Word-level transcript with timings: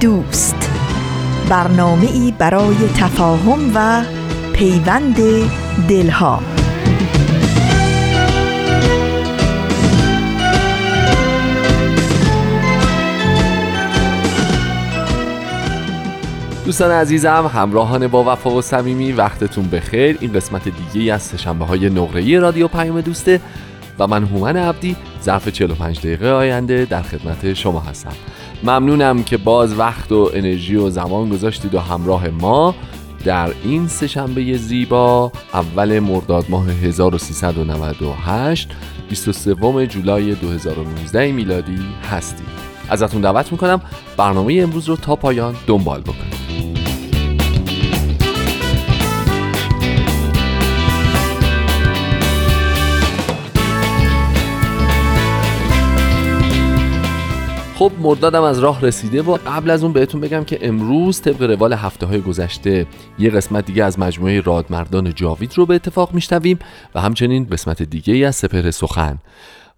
دوست. 0.00 0.70
برنامه 1.48 2.06
ای 2.12 2.34
برای 2.38 2.76
تفاهم 2.96 3.72
و 3.74 4.02
پیوند 4.52 5.16
دلها. 5.88 6.40
دوستان 16.64 16.90
عزیزم 16.90 17.50
همراهان 17.54 18.08
با 18.08 18.32
وفا 18.32 18.50
و 18.50 18.62
صمیمی 18.62 19.12
وقتتون 19.12 19.68
بخیر. 19.68 20.18
این 20.20 20.32
قسمت 20.32 20.62
دیگه 20.92 21.12
از 21.12 21.22
سهشنبه 21.22 21.64
های 21.64 21.90
نقره 21.90 22.38
رادیو 22.38 22.68
پیام 22.68 23.00
دوسته 23.00 23.40
و 23.98 24.06
من 24.06 24.24
هومن 24.24 24.56
عبدی 24.56 24.96
ظرف 25.22 25.48
45 25.48 25.98
دقیقه 25.98 26.28
آینده 26.28 26.84
در 26.84 27.02
خدمت 27.02 27.52
شما 27.54 27.80
هستم. 27.80 28.12
ممنونم 28.62 29.22
که 29.22 29.36
باز 29.36 29.78
وقت 29.78 30.12
و 30.12 30.30
انرژی 30.34 30.76
و 30.76 30.90
زمان 30.90 31.28
گذاشتید 31.28 31.74
و 31.74 31.80
همراه 31.80 32.28
ما 32.28 32.74
در 33.24 33.50
این 33.64 33.88
سهشنبه 33.88 34.56
زیبا 34.56 35.32
اول 35.54 35.98
مرداد 35.98 36.44
ماه 36.48 36.70
1398 36.70 38.68
23 39.08 39.86
جولای 39.86 40.34
2019 40.34 41.32
میلادی 41.32 41.78
هستید. 42.10 42.46
ازتون 42.90 43.20
دعوت 43.20 43.52
می‌کنم 43.52 43.80
برنامه 44.16 44.58
امروز 44.62 44.88
رو 44.88 44.96
تا 44.96 45.16
پایان 45.16 45.56
دنبال 45.66 46.00
بکنید. 46.00 46.75
خب 57.78 57.92
مردادم 58.00 58.42
از 58.42 58.58
راه 58.58 58.80
رسیده 58.80 59.22
و 59.22 59.38
قبل 59.46 59.70
از 59.70 59.82
اون 59.84 59.92
بهتون 59.92 60.20
بگم 60.20 60.44
که 60.44 60.58
امروز 60.62 61.20
طبق 61.20 61.42
روال 61.42 61.72
هفته 61.72 62.06
های 62.06 62.20
گذشته 62.20 62.86
یه 63.18 63.30
قسمت 63.30 63.66
دیگه 63.66 63.84
از 63.84 63.98
مجموعه 63.98 64.40
رادمردان 64.40 65.14
جاوید 65.14 65.52
رو 65.56 65.66
به 65.66 65.74
اتفاق 65.74 66.14
میشنویم 66.14 66.58
و 66.94 67.00
همچنین 67.00 67.44
قسمت 67.44 67.82
دیگه 67.82 68.14
ای 68.14 68.24
از 68.24 68.36
سپهر 68.36 68.70
سخن. 68.70 69.18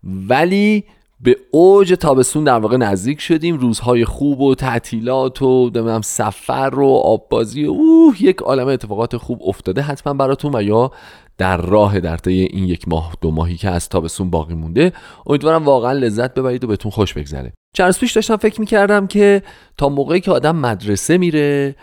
ولی 0.05 0.84
به 1.20 1.36
اوج 1.50 1.92
تابستون 1.92 2.44
در 2.44 2.58
واقع 2.58 2.77
نزدیک 2.77 3.20
شدیم. 3.20 3.58
روزهای 3.58 4.05
خوب 4.05 4.40
و 4.40 4.55
تعطیلات 4.55 5.42
و 5.42 5.64
نمی‌دونم 5.64 6.00
سفر 6.00 6.74
و 6.74 6.88
آببازی 6.88 7.64
و 7.64 7.70
اوه 7.70 8.22
یک 8.22 8.38
عالم 8.38 8.68
اتفاقات 8.68 9.16
خوب 9.16 9.40
افتاده 9.44 9.83
حتما 9.83 10.14
براتون 10.14 10.55
و 10.55 10.62
یا 10.62 10.90
در 11.39 11.56
راه 11.56 12.00
در 12.00 12.17
طی 12.17 12.33
این 12.33 12.64
یک 12.64 12.89
ماه 12.89 13.12
دو 13.20 13.31
ماهی 13.31 13.56
که 13.56 13.70
از 13.70 13.89
تابستون 13.89 14.31
باقی 14.31 14.55
مونده. 14.55 14.92
امیدوارم 15.27 15.64
واقعا 15.64 15.92
لذت 15.92 16.34
ببرید 16.34 16.64
و 16.64 16.67
بهتون 16.67 16.91
خوش 16.91 17.14
بگذره. 17.14 17.53
چند 17.75 17.97
پیش 17.97 18.12
داشتم 18.12 18.36
فکر 18.36 18.61
می‌کردم 18.61 19.06
که 19.06 19.42
تا 19.77 19.89
موقعی 19.89 20.20
که 20.20 20.30
آدم 20.30 20.56
مدرسه 20.56 21.19
میره 21.19 21.77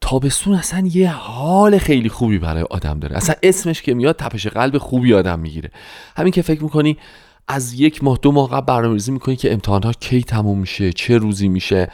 تابستون 0.00 0.54
اصلا 0.54 0.88
یه 0.92 1.10
حال 1.10 1.78
خیلی 1.78 2.08
خوبی 2.08 2.38
برای 2.38 2.62
آدم 2.62 2.98
داره. 2.98 3.16
اصلا 3.16 3.34
اسمش 3.42 3.82
که 3.82 3.94
میاد 3.94 4.16
تپش 4.16 4.46
قلب 4.46 4.78
خوبی 4.78 5.14
آدم 5.14 5.38
می‌گیره. 5.38 5.70
همین 6.16 6.32
که 6.32 6.42
فکر 6.42 6.62
می‌کنی 6.62 6.96
از 7.48 7.80
یک 7.80 8.04
ماه 8.04 8.18
دو 8.22 8.32
ماه 8.32 8.50
قبل 8.50 8.66
برنامه‌ریزی 8.66 9.12
می‌کنی 9.12 9.36
که 9.36 9.52
امتحانها 9.52 9.92
کی 9.92 10.22
تموم 10.22 10.58
میشه 10.58 10.92
چه 10.92 11.18
روزی 11.18 11.48
میشه. 11.48 11.90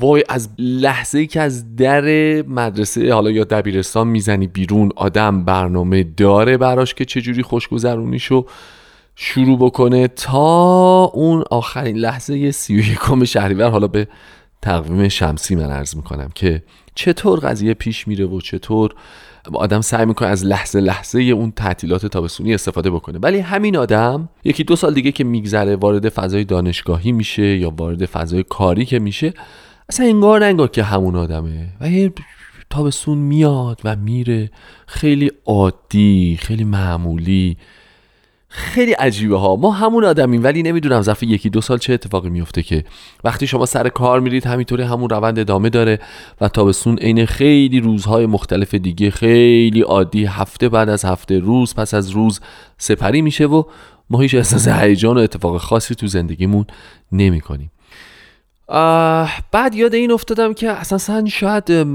وای 0.00 0.24
از 0.28 0.48
لحظه 0.58 1.18
ای 1.18 1.26
که 1.26 1.40
از 1.40 1.76
در 1.76 2.02
مدرسه 2.42 3.12
حالا 3.12 3.30
یا 3.30 3.44
دبیرستان 3.44 4.08
می‌زنی 4.08 4.46
بیرون 4.46 4.90
آدم 4.96 5.44
برنامه 5.44 6.02
داره 6.02 6.56
براش 6.56 6.94
که 6.94 7.04
چجوری 7.04 7.42
خوشگذرونیشو 7.42 8.46
شروع 9.16 9.58
بکنه 9.58 10.08
تا 10.08 11.04
اون 11.04 11.44
آخرین 11.50 11.96
لحظه 11.96 12.50
سی 12.50 12.76
و 12.76 12.78
یکم 12.78 13.24
شهریور 13.24 13.68
حالا 13.68 13.86
به 13.86 14.08
تقویم 14.62 15.08
شمسی 15.08 15.54
من 15.54 15.70
عرض 15.70 15.96
می‌کنم 15.96 16.30
که 16.34 16.62
چطور 16.94 17.38
قضیه 17.38 17.74
پیش 17.74 18.08
میره 18.08 18.24
و 18.24 18.40
چطور 18.40 18.94
آدم 19.52 19.80
سعی 19.80 20.06
می‌کنه 20.06 20.28
از 20.28 20.44
لحظه 20.44 20.80
لحظه 20.80 21.20
اون 21.20 21.50
تعطیلات 21.50 22.06
تابستونی 22.06 22.54
استفاده 22.54 22.90
بکنه. 22.90 23.18
ولی 23.18 23.38
همین 23.38 23.76
آدم 23.76 24.28
یکی 24.44 24.64
دو 24.64 24.76
سال 24.76 24.94
دیگه 24.94 25.12
که 25.12 25.24
میگذره 25.24 25.76
وارد 25.76 26.08
فضای 26.08 26.44
دانشگاهی 26.44 27.12
میشه 27.12 27.56
یا 27.56 27.70
وارد 27.70 28.06
فضای 28.06 28.42
کاری 28.42 28.84
که 28.84 28.98
میشه 28.98 29.34
اصلا 29.92 30.06
انگار 30.06 30.68
که 30.68 30.82
همون 30.82 31.16
آدمه. 31.16 31.68
و 31.80 31.90
یه 31.90 32.12
تابستون 32.70 33.18
میاد 33.18 33.80
و 33.84 33.96
میره. 33.96 34.50
خیلی 34.86 35.30
عادی 35.46 36.38
خیلی 36.40 36.64
معمولی 36.64 37.56
خیلی 38.48 38.92
عجیبه 38.92 39.38
ها 39.38 39.56
ما 39.56 39.70
همون 39.70 40.04
آدمیم 40.04 40.44
ولی 40.44 40.62
نمی‌دونم 40.62 41.02
ظرف 41.02 41.22
یکی 41.22 41.50
دو 41.50 41.60
سال 41.60 41.78
چه 41.78 41.92
اتفاقی 41.92 42.30
میفته 42.30 42.62
که 42.62 42.84
وقتی 43.24 43.46
شما 43.46 43.66
سر 43.66 43.88
کار 43.88 44.20
میرید 44.20 44.46
همینطوری 44.46 44.82
همون 44.82 45.10
روند 45.10 45.38
ادامه 45.38 45.70
داره 45.70 45.98
و 46.40 46.48
تابستون 46.48 46.98
عین 46.98 47.26
خیلی 47.26 47.80
روزهای 47.80 48.26
مختلف 48.26 48.74
دیگه 48.74 49.10
خیلی 49.10 49.80
عادی. 49.80 50.24
هفته 50.24 50.68
بعد 50.68 50.88
از 50.88 51.04
هفته 51.04 51.38
روز 51.38 51.74
پس 51.74 51.94
از 51.94 52.10
روز 52.10 52.40
سپری 52.78 53.22
میشه 53.22 53.46
و 53.46 53.62
ما 54.10 54.20
هیچ 54.20 54.34
احساس 54.34 54.68
هیجان 54.68 55.16
و 55.16 55.20
اتفاق 55.20 55.58
خاصی 55.58 55.94
تو 55.94 56.06
زندگیمون 56.06 56.66
نمی 57.12 57.40
کنیم 57.40 57.70
بعد 59.52 59.74
یاد 59.74 59.94
این 59.94 60.12
افتادم 60.12 60.54
که 60.54 60.70
اساسا 60.70 61.24
شاید 61.26 61.86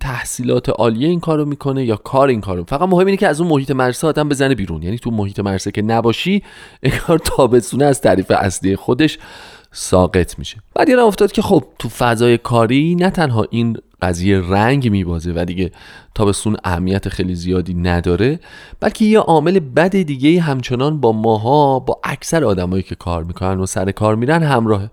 تحصیلات 0.00 0.68
عالیه 0.68 1.08
این 1.08 1.20
کارو 1.20 1.44
می‌کنه 1.44 1.84
یا 1.84 1.96
کار 1.96 2.28
این 2.28 2.40
کارو. 2.40 2.64
فقط 2.64 2.88
مهم 2.88 3.06
اینه 3.06 3.16
که 3.16 3.28
از 3.28 3.40
اون 3.40 3.50
محیط 3.50 3.70
مدرسه 3.70 4.06
آدم 4.06 4.28
بزنه 4.28 4.54
بیرون. 4.54 4.82
یعنی 4.82 4.98
تو 4.98 5.10
محیط 5.10 5.40
مدرسه 5.40 5.70
که 5.70 5.82
نباشی 5.82 6.42
انگار 6.82 7.18
تابستونه 7.18 7.84
از 7.84 8.00
تعریف 8.00 8.30
اصلی 8.30 8.76
خودش 8.76 9.18
ساقط 9.72 10.38
میشه. 10.38 10.56
بعد 10.74 10.88
یادم 10.88 11.04
افتاد 11.04 11.32
که 11.32 11.42
خب 11.42 11.64
تو 11.78 11.88
فضای 11.88 12.38
کاری 12.38 12.94
نه 12.94 13.10
تنها 13.10 13.46
این 13.50 13.76
قضیه 14.02 14.40
رنگ 14.40 14.90
میبازه 14.90 15.32
و 15.36 15.44
دیگه 15.44 15.70
تابستون 16.14 16.56
اهمیت 16.64 17.08
خیلی 17.08 17.34
زیادی 17.34 17.74
نداره 17.74 18.40
بلکه 18.80 19.04
یه 19.04 19.18
عامل 19.18 19.58
بد 19.58 19.96
دیگه 19.96 20.40
همچنان 20.40 21.00
با 21.00 21.12
ماها 21.12 21.78
با 21.78 22.00
اکثر 22.04 22.44
آدمایی 22.44 22.82
که 22.82 22.94
کار 22.94 23.24
می‌کنن 23.24 23.60
و 23.60 23.66
سر 23.66 23.90
کار 23.90 24.14
میرن 24.14 24.42
همراهه. 24.42 24.90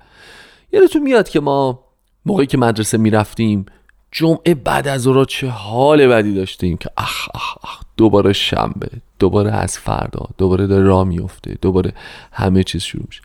یادتون 0.72 1.02
میاد 1.02 1.30
که 1.30 1.40
ما 1.40 1.84
موقعی 2.26 2.46
که 2.46 2.58
مدرسه 2.58 2.98
می‌رفتیم 2.98 3.66
جمعه 4.12 4.56
بعد 4.56 4.88
از 4.88 5.08
اورا 5.08 5.26
چه 5.26 5.48
حال 5.48 6.08
بدی 6.08 6.34
داشتیم 6.34 6.78
که 6.78 6.90
اخ 6.98 7.30
اخ 7.36 7.58
اخ 7.64 7.80
دوباره 7.98 8.34
شنبه 8.34 8.90
دوباره 9.20 9.52
از 9.52 9.78
فردا 9.78 10.26
دوباره 10.38 10.68
داره 10.68 10.84
راه 10.84 11.04
میفته 11.04 11.58
دوباره 11.62 11.94
همه 12.32 12.64
چیز 12.64 12.82
شروع 12.82 13.04
میشه. 13.08 13.22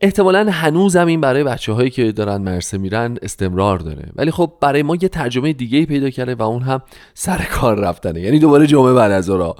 احتمالا 0.00 0.50
هنوزم 0.50 1.06
این 1.06 1.20
برای 1.20 1.44
بچه 1.44 1.72
هایی 1.72 1.90
که 1.90 2.12
دارن 2.12 2.36
مرسه 2.36 2.78
میرن 2.78 3.18
استمرار 3.22 3.78
داره. 3.78 4.08
ولی 4.16 4.30
خب 4.30 4.52
برای 4.60 4.82
ما 4.82 4.96
یه 5.02 5.08
ترجمه 5.08 5.52
دیگه 5.52 5.86
پیدا 5.86 6.10
کرده 6.10 6.34
و 6.34 6.42
اون 6.42 6.62
هم 6.62 6.82
سر 7.14 7.46
کار 7.52 7.80
رفتنه. 7.80 8.20
یعنی 8.20 8.38
دوباره 8.38 8.66
جمعه 8.66 8.92
بعد 8.92 9.12
از 9.12 9.30
اورا 9.30 9.56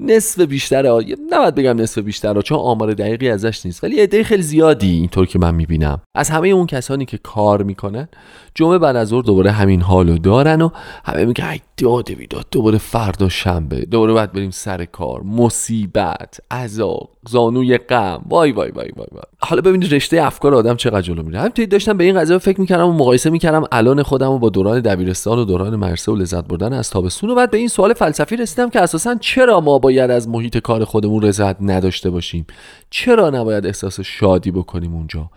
نصف 0.00 0.40
بیشتر 0.40 0.86
نباید 1.30 1.54
بگم 1.54 1.80
نصف 1.80 1.98
بیشتر 1.98 2.40
چون 2.40 2.58
آمار 2.58 2.94
دقیقی 2.94 3.30
ازش 3.30 3.66
نیست. 3.66 3.84
ولی 3.84 4.00
عده 4.00 4.24
خیلی 4.24 4.42
زیادی 4.42 4.90
اینطور 4.90 5.26
که 5.26 5.38
من 5.38 5.54
می‌بینم. 5.54 6.00
از 6.14 6.30
همه 6.30 6.48
اون 6.48 6.66
کسانی 6.66 7.04
که 7.04 7.18
کار 7.18 7.62
می‌کنن 7.62 8.08
جمعه 8.54 8.78
بعد 8.78 8.96
از 8.96 9.08
ظهر 9.08 9.22
دوباره 9.22 9.50
همین 9.50 9.82
حالو 9.82 10.18
دارن 10.18 10.62
و 10.62 10.70
همه 11.04 11.24
میگن 11.24 11.56
داده 11.78 12.14
بیداد 12.14 12.46
دوباره 12.50 12.78
فردا 12.78 13.28
شنبه 13.28 13.80
دوباره 13.80 14.12
باید 14.12 14.32
بریم 14.32 14.50
سر 14.50 14.84
کار. 14.84 15.22
مصیبت 15.22 16.40
عذاب 16.50 17.10
زانوی 17.28 17.78
غم. 17.78 18.24
وای 18.28 18.52
وای 18.52 18.70
وای 18.70 18.88
وای 18.96 19.06
وای. 19.12 19.22
حالا 19.38 19.62
ببینید 19.62 19.94
رشته 19.94 20.22
افکار 20.22 20.54
آدم 20.54 20.76
چقدر 20.76 21.00
جلو 21.00 21.22
میره. 21.22 21.38
همینطوری 21.38 21.66
داشتم 21.66 21.96
به 21.96 22.04
این 22.04 22.20
قضیه 22.20 22.38
فکر 22.38 22.60
می‌کردم 22.60 22.88
و 22.88 22.92
مقایسه 22.92 23.30
می‌کردم 23.30 23.64
الان 23.72 24.02
خودم 24.02 24.30
و 24.30 24.38
با 24.38 24.48
دوران 24.48 24.80
دبیرستان 24.80 25.38
و 25.38 25.44
دوران 25.44 25.76
مرسه 25.76 26.12
و 26.12 26.16
لذت 26.16 26.44
بردن 26.44 26.72
از 26.72 26.90
تابستون 26.90 27.30
و 27.30 27.34
بعد 27.34 27.50
به 27.50 27.58
این 27.58 27.68
سوال 27.68 27.92
فلسفی 27.92 28.36
رسیدم 28.36 28.70
که 28.70 28.80
اساسا 28.80 29.14
چرا 29.14 29.60
ما 29.60 29.78
باید 29.78 30.10
از 30.10 30.28
محیط 30.28 30.58
کار 30.58 30.84
خودمون 30.84 31.22
رضایت 31.22 31.56
نداشته 31.60 32.10
باشیم؟ 32.10 32.46
چرا 32.90 33.30
نباید 33.30 33.66
احساس 33.66 34.00
شادی 34.00 34.50
بکنیم 34.50 34.94
اونجا؟ 34.94 35.30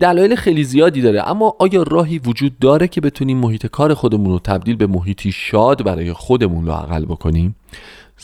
دلایل 0.00 0.34
خیلی 0.34 0.64
زیادی 0.64 1.02
داره. 1.02 1.28
اما 1.28 1.56
آیا 1.58 1.82
راهی 1.82 2.18
وجود 2.18 2.58
داره 2.58 2.88
که 2.88 3.00
بتونیم 3.00 3.38
محیط 3.38 3.66
کار 3.66 3.94
خودمون 3.94 4.32
رو 4.32 4.38
تبدیل 4.38 4.76
به 4.76 4.86
محیطی 4.86 5.32
شاد 5.32 5.84
برای 5.84 6.12
خودمون 6.12 6.68
عقل 6.68 7.04
بکنیم؟ 7.04 7.56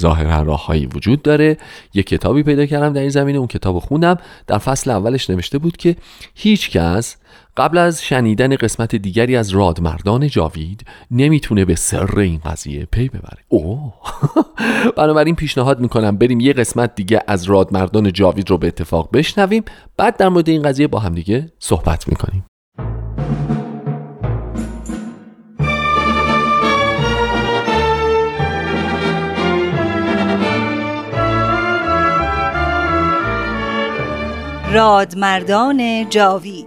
ظاهرا 0.01 0.43
راههایی 0.43 0.87
وجود 0.87 1.23
داره. 1.23 1.57
یه 1.95 2.03
کتابی 2.03 2.43
پیدا 2.43 2.67
کردم 2.67 2.93
در 2.93 3.01
این 3.01 3.11
زمینه 3.11 3.39
اون 3.39 3.47
کتاب 3.47 3.79
خوندم. 3.79 4.19
در 4.47 4.59
فصل 4.59 4.91
اولش 4.91 5.31
نوشته 5.31 5.59
بود 5.59 5.77
که 5.77 5.97
هیچ 6.35 6.71
کس 6.71 7.17
قبل 7.57 7.79
از 7.79 8.05
شنیدن 8.05 8.57
قسمت 8.57 8.97
دیگری 8.97 9.37
از 9.37 9.51
رادمردان 9.51 10.29
جاوید 10.29 10.85
نمی‌تونه 11.11 11.65
به 11.65 11.75
سر 11.75 12.19
این 12.19 12.41
قضیه 12.45 12.85
پی 12.85 13.09
ببره. 13.09 13.39
اوه. 13.49 13.93
بنابراین 14.97 15.35
پیشنهاد 15.35 15.81
می‌کنم 15.81 16.17
بریم 16.17 16.41
یه 16.41 16.53
قسمت 16.53 16.95
دیگه 16.95 17.23
از 17.27 17.45
رادمردان 17.45 18.13
جاوید 18.13 18.51
رو 18.51 18.59
به 18.59 18.67
اتفاق 18.67 19.09
بشنویم. 19.13 19.65
بعد 19.97 20.17
در 20.17 20.29
مورد 20.29 20.49
این 20.49 20.63
قضیه 20.63 20.87
با 20.87 20.99
هم 20.99 21.15
دیگه 21.15 21.53
صحبت 21.59 22.09
می‌کنیم. 22.09 22.45
رادمردان 34.73 36.09
جاوید 36.11 36.67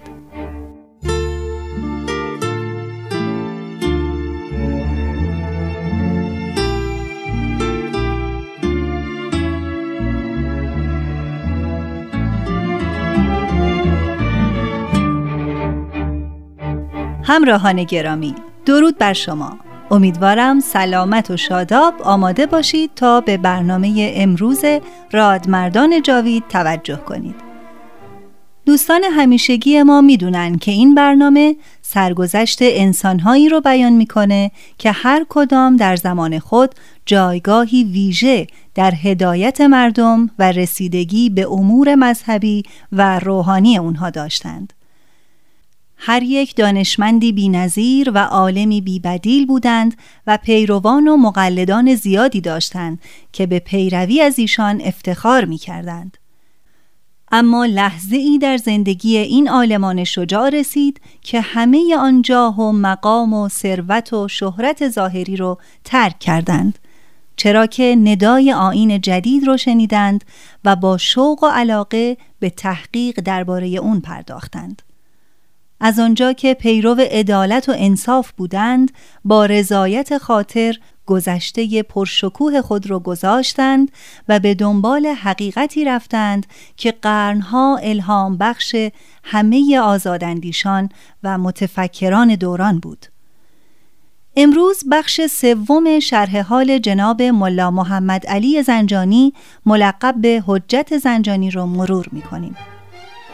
همراهان 17.31 17.83
گرامی 17.83 18.35
درود 18.65 18.97
بر 18.97 19.13
شما. 19.13 19.59
امیدوارم 19.91 20.59
سلامت 20.59 21.31
و 21.31 21.37
شاداب 21.37 21.93
آماده 22.03 22.45
باشید 22.45 22.91
تا 22.95 23.21
به 23.21 23.37
برنامه 23.37 24.11
امروز 24.15 24.61
رادمردان 25.11 26.01
جاوید 26.01 26.43
توجه 26.49 26.95
کنید. 26.95 27.35
دوستان 28.65 29.03
همیشگی 29.03 29.83
ما 29.83 30.01
می‌دونن 30.01 30.57
که 30.57 30.71
این 30.71 30.95
برنامه 30.95 31.55
سرگذشت 31.81 32.59
انسانهایی 32.61 33.49
رو 33.49 33.61
بیان 33.61 33.93
می‌کنه 33.93 34.51
که 34.77 34.91
هر 34.91 35.25
کدام 35.29 35.75
در 35.75 35.95
زمان 35.95 36.39
خود 36.39 36.75
جایگاهی 37.05 37.83
ویژه 37.83 38.47
در 38.75 38.93
هدایت 38.95 39.61
مردم 39.61 40.29
و 40.39 40.51
رسیدگی 40.51 41.29
به 41.29 41.47
امور 41.51 41.95
مذهبی 41.95 42.63
و 42.91 43.19
روحانی 43.19 43.77
اونها 43.77 44.09
داشتند. 44.09 44.73
هر 46.03 46.23
یک 46.23 46.55
دانشمندی 46.55 47.31
بینظیر 47.31 48.11
و 48.13 48.17
عالمی 48.17 48.81
بیبدیل 48.81 49.45
بودند 49.45 49.97
و 50.27 50.37
پیروان 50.43 51.07
و 51.07 51.17
مقلدان 51.17 51.95
زیادی 51.95 52.41
داشتند 52.41 52.99
که 53.33 53.45
به 53.45 53.59
پیروی 53.59 54.21
از 54.21 54.39
ایشان 54.39 54.81
افتخار 54.81 55.45
می 55.45 55.57
کردند. 55.57 56.17
اما 57.31 57.65
لحظه 57.65 58.15
ای 58.15 58.37
در 58.37 58.57
زندگی 58.57 59.17
این 59.17 59.49
عالمان 59.49 60.03
شجاع 60.03 60.49
رسید 60.49 61.01
که 61.21 61.41
همه 61.41 61.95
آن 61.99 62.21
جاه 62.21 62.59
و 62.59 62.71
مقام 62.71 63.33
و 63.33 63.49
ثروت 63.49 64.13
و 64.13 64.27
شهرت 64.27 64.89
ظاهری 64.89 65.35
رو 65.35 65.57
ترک 65.83 66.19
کردند 66.19 66.79
چرا 67.35 67.65
که 67.65 67.95
ندای 68.03 68.53
آین 68.53 69.01
جدید 69.01 69.47
رو 69.47 69.57
شنیدند 69.57 70.23
و 70.65 70.75
با 70.75 70.97
شوق 70.97 71.43
و 71.43 71.47
علاقه 71.47 72.17
به 72.39 72.49
تحقیق 72.49 73.19
درباره 73.19 73.67
اون 73.67 73.99
پرداختند 73.99 74.81
از 75.83 75.99
آنجا 75.99 76.33
که 76.33 76.53
پیرو 76.53 76.95
عدالت 77.11 77.69
و 77.69 77.73
انصاف 77.75 78.31
بودند 78.31 78.91
با 79.25 79.45
رضایت 79.45 80.17
خاطر 80.17 80.77
گذشته 81.05 81.83
پرشکوه 81.83 82.61
خود 82.61 82.89
را 82.89 82.99
گذاشتند 82.99 83.91
و 84.27 84.39
به 84.39 84.53
دنبال 84.53 85.05
حقیقتی 85.05 85.85
رفتند 85.85 86.45
که 86.77 86.91
قرنها 86.91 87.79
الهام 87.83 88.37
بخش 88.37 88.75
همه 89.23 89.79
آزاداندیشان 89.79 90.89
و 91.23 91.37
متفکران 91.37 92.35
دوران 92.35 92.79
بود 92.79 93.05
امروز 94.35 94.83
بخش 94.91 95.21
سوم 95.25 95.99
شرح 95.99 96.41
حال 96.41 96.77
جناب 96.77 97.21
ملا 97.21 97.71
محمد 97.71 98.27
علی 98.27 98.63
زنجانی 98.63 99.33
ملقب 99.65 100.15
به 100.17 100.43
حجت 100.47 100.97
زنجانی 100.97 101.51
را 101.51 101.65
مرور 101.65 102.05
می 102.11 102.21
کنیم. 102.21 102.55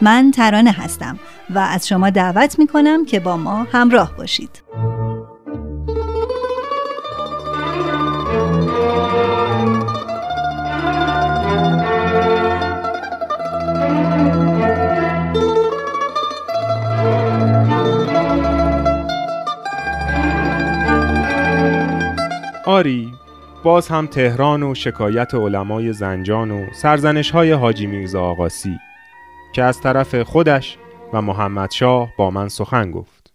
من 0.00 0.30
ترانه 0.30 0.70
هستم 0.70 1.18
و 1.50 1.58
از 1.58 1.88
شما 1.88 2.10
دعوت 2.10 2.58
می 2.58 2.66
کنم 2.66 3.04
که 3.04 3.20
با 3.20 3.36
ما 3.36 3.66
همراه 3.72 4.16
باشید. 4.16 4.62
آری 22.66 23.12
باز 23.62 23.88
هم 23.88 24.06
تهران 24.06 24.62
و 24.62 24.74
شکایت 24.74 25.34
علمای 25.34 25.92
زنجان 25.92 26.50
و 26.50 26.66
سرزنش 26.72 27.30
های 27.30 27.52
حاجی 27.52 27.86
میرزا 27.86 28.22
آقاسی 28.22 28.78
که 29.52 29.62
از 29.62 29.80
طرف 29.80 30.22
خودش 30.22 30.78
و 31.12 31.22
محمد 31.22 31.70
شاه 31.70 32.08
با 32.18 32.30
من 32.30 32.48
سخن 32.48 32.90
گفت. 32.90 33.32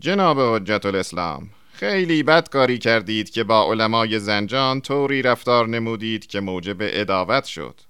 جناب 0.00 0.40
حجت 0.40 0.86
الاسلام 0.86 1.48
خیلی 1.72 2.22
بد 2.22 2.48
کاری 2.48 2.78
کردید 2.78 3.30
که 3.30 3.44
با 3.44 3.72
علمای 3.72 4.18
زنجان 4.18 4.80
طوری 4.80 5.22
رفتار 5.22 5.68
نمودید 5.68 6.26
که 6.26 6.40
موجب 6.40 6.76
اداوت 6.80 7.44
شد. 7.44 7.80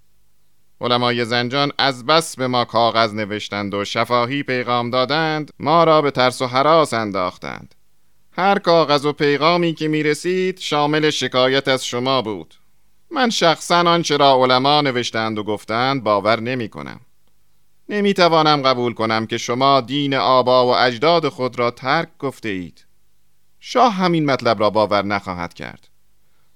علمای 0.81 1.25
زنجان 1.25 1.73
از 1.79 2.07
بس 2.07 2.37
به 2.37 2.47
ما 2.47 2.65
کاغذ 2.65 3.15
نوشتند 3.15 3.75
و 3.75 3.85
شفاهی 3.85 4.43
پیغام 4.43 4.91
دادند 4.91 5.51
ما 5.59 5.85
را 5.85 6.03
به 6.03 6.11
ترس 6.11 6.43
و 6.43 6.47
حراس 6.47 6.95
انداختند. 6.95 7.75
هر 8.33 8.59
کاغذ 8.59 9.07
و 9.07 9.13
پیغامی 9.13 9.75
که 9.75 9.89
می 9.89 10.03
رسید 10.03 10.59
شامل 10.59 11.11
شکایت 11.11 11.69
از 11.69 11.87
شما 11.87 12.23
بود. 12.23 12.55
من 13.11 13.31
شخصا 13.31 13.81
آنچه 13.81 14.17
را 14.17 14.35
علما 14.35 14.81
نوشتند 14.81 15.39
و 15.39 15.45
گفتند 15.45 16.05
باور 16.05 16.41
نمی 16.41 16.69
کنم 16.69 17.01
نمی 17.89 18.15
توانم 18.15 18.63
قبول 18.63 18.95
کنم 18.95 19.27
که 19.27 19.39
شما 19.39 19.81
دین 19.81 20.15
آبا 20.15 20.67
و 20.67 20.77
اجداد 20.77 21.29
خود 21.29 21.59
را 21.59 21.71
ترک 21.71 22.09
گفته 22.19 22.49
اید 22.49 22.87
شاه 23.61 23.93
همین 23.93 24.27
مطلب 24.27 24.61
را 24.61 24.71
باور 24.71 25.05
نخواهد 25.05 25.55
کرد. 25.55 25.89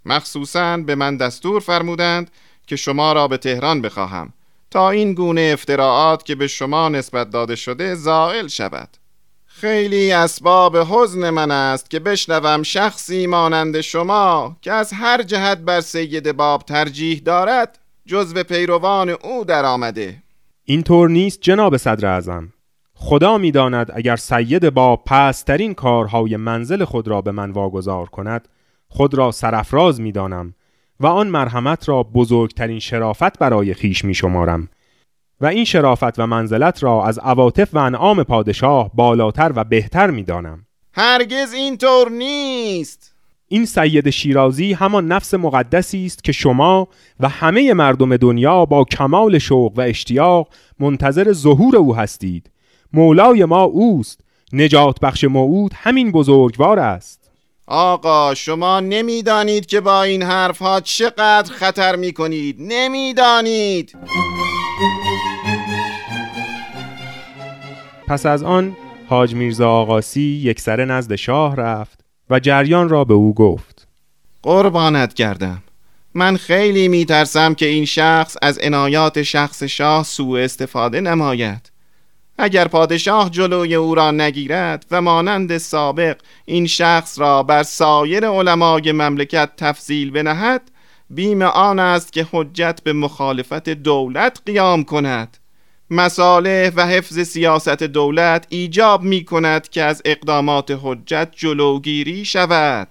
مخصوصا 0.05 0.77
به 0.77 0.95
من 0.95 1.17
دستور 1.17 1.61
فرمودند 1.61 2.31
که 2.67 2.77
شما 2.77 3.13
را 3.13 3.29
به 3.29 3.37
تهران 3.37 3.83
بخواهم 3.83 4.33
تا 4.71 4.91
این 4.91 5.15
گونه 5.15 5.51
افتراعات 5.53 6.25
که 6.25 6.35
به 6.35 6.47
شما 6.47 6.89
نسبت 6.89 7.31
داده 7.31 7.57
شده 7.57 7.95
زائل 7.95 8.49
شود. 8.49 8.89
خیلی 9.47 10.13
اسباب 10.13 10.77
حزن 10.77 11.31
من 11.31 11.51
است 11.51 11.91
که 11.91 11.99
بشنوم 11.99 12.63
شخصی 12.63 13.27
مانند 13.27 13.81
شما 13.81 14.57
که 14.63 14.73
از 14.73 14.93
هر 14.93 15.23
جهت 15.23 15.59
بر 15.59 15.81
سید 15.81 16.33
باب 16.33 16.63
ترجیح 16.63 17.23
دارد 17.25 17.79
جزو 18.07 18.43
پیروان 18.43 19.09
او 19.09 19.45
در 19.45 19.65
آمده 19.65 20.23
اینطور 20.71 21.11
نیست 21.11 21.41
جناب 21.41 21.77
صدر 21.77 22.09
اعظم 22.09 22.53
خدا 22.95 23.39
می‌داند 23.39 23.91
اگر 23.95 24.17
سید 24.17 24.71
با 24.71 24.97
پسترین 24.97 25.75
کارهای 25.75 26.37
منزل 26.37 26.85
خود 26.85 27.09
را 27.09 27.21
به 27.21 27.33
من 27.33 27.51
واگذار 27.51 28.07
کند 28.07 28.49
خود 28.89 29.15
را 29.15 29.31
سرفراز 29.31 30.01
می‌دانم 30.01 30.55
و 31.01 31.07
آن 31.07 31.29
مرحمت 31.29 31.89
را 31.89 32.03
بزرگترین 32.03 32.79
شرافت 32.79 33.39
برای 33.39 33.75
خیش 33.75 34.05
می 34.05 34.15
شمارم 34.15 34.69
و 35.41 35.47
این 35.47 35.65
شرافت 35.65 36.19
و 36.19 36.27
منزلت 36.27 36.83
را 36.83 37.05
از 37.05 37.19
عواطف 37.19 37.75
و 37.75 37.79
انعام 37.79 38.23
پادشاه 38.23 38.91
بالاتر 38.95 39.53
و 39.57 39.65
بهتر 39.65 40.11
می 40.11 40.23
دانم. 40.23 40.67
هرگز 40.93 41.53
اینطور 41.53 42.11
نیست 42.11 43.15
این 43.53 43.65
سید 43.67 44.11
شیرازی 44.11 44.73
همان 44.73 45.07
نفس 45.07 45.35
مقدسی 45.35 46.07
است 46.07 46.25
که 46.25 46.33
شما 46.33 46.89
و 47.21 47.29
همه 47.29 47.75
مردم 47.75 48.17
دنیا 48.17 48.65
با 48.65 48.85
کمال 48.85 49.39
شوق 49.39 49.73
و 49.77 49.81
اشتیاق 49.81 50.49
منتظر 50.81 51.33
ظهور 51.33 51.77
او 51.77 51.97
هستید. 51.97 52.51
مولای 52.93 53.45
ما 53.45 53.63
اوست. 53.63 54.21
نجات 54.53 55.01
بخش 55.01 55.25
موعود 55.25 55.73
همین 55.75 56.13
بزرگوار 56.13 56.79
است. 56.79 57.31
آقا 57.67 58.35
شما 58.35 58.81
نمی‌دانید 58.81 59.67
که 59.67 59.81
با 59.81 60.03
این 60.03 60.23
حرف 60.23 60.59
ها 60.59 60.81
چقدر 60.81 61.53
خطر 61.53 61.97
می 61.97 62.13
کنید 62.13 62.57
نمی‌دانید. 62.59 63.97
پس 68.09 68.27
از 68.27 68.43
آن 68.43 68.77
حاج 69.09 69.35
میرزا 69.35 69.71
آقاسی 69.71 70.41
یک 70.45 70.61
سر 70.61 70.85
نزد 70.85 71.15
شاه 71.15 71.57
رفت. 71.57 72.00
و 72.31 72.41
جریان 72.41 72.89
را 72.89 73.05
به 73.05 73.15
او 73.15 73.35
گفت. 73.35 73.89
قربانت 74.43 75.15
گردم. 75.15 75.63
من 76.15 76.37
خیلی 76.37 76.89
میترسم 76.89 77.55
که 77.55 77.67
این 77.67 77.85
شخص 77.85 78.37
از 78.43 78.59
عنایات 78.59 79.23
شخص 79.23 79.63
شاه 79.63 80.05
سوء 80.05 80.41
استفاده 80.41 81.01
نماید. 81.01 81.71
اگر 82.39 82.69
پادشاه 82.69 83.31
جلوی 83.31 83.75
او 83.75 83.95
را 83.95 84.11
نگیرد 84.11 84.87
و 84.91 85.03
مانند 85.03 85.59
سابق 85.59 86.17
این 86.45 86.67
شخص 86.67 87.19
را 87.19 87.43
بر 87.43 87.63
سایر 87.63 88.27
علمای 88.27 88.93
مملکت 88.93 89.51
تفضیل 89.57 90.11
بنهد 90.11 90.71
بیم 91.11 91.43
آن 91.43 91.79
است 91.79 92.13
که 92.13 92.27
حجت 92.33 92.81
به 92.85 92.93
مخالفت 92.93 93.69
دولت 93.69 94.41
قیام 94.47 94.85
کند. 94.85 95.37
مصالح 95.93 96.71
و 96.77 96.87
حفظ 96.87 97.19
سیاست 97.19 97.83
دولت 97.83 98.47
ایجاب 98.49 99.03
می 99.03 99.25
کند 99.25 99.69
که 99.69 99.83
از 99.83 100.03
اقدامات 100.05 100.79
حجت 100.83 101.29
جلوگیری 101.37 102.25
شود. 102.25 102.89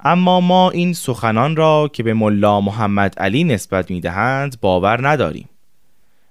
اما 0.00 0.40
ما 0.40 0.70
این 0.70 0.92
سخنان 0.92 1.56
را 1.56 1.90
که 1.92 2.02
به 2.02 2.14
ملا 2.14 2.60
محمد 2.60 3.18
علی 3.18 3.44
نسبت 3.44 3.90
می 3.90 4.00
دهند 4.00 4.60
باور 4.60 5.08
نداریم. 5.08 5.48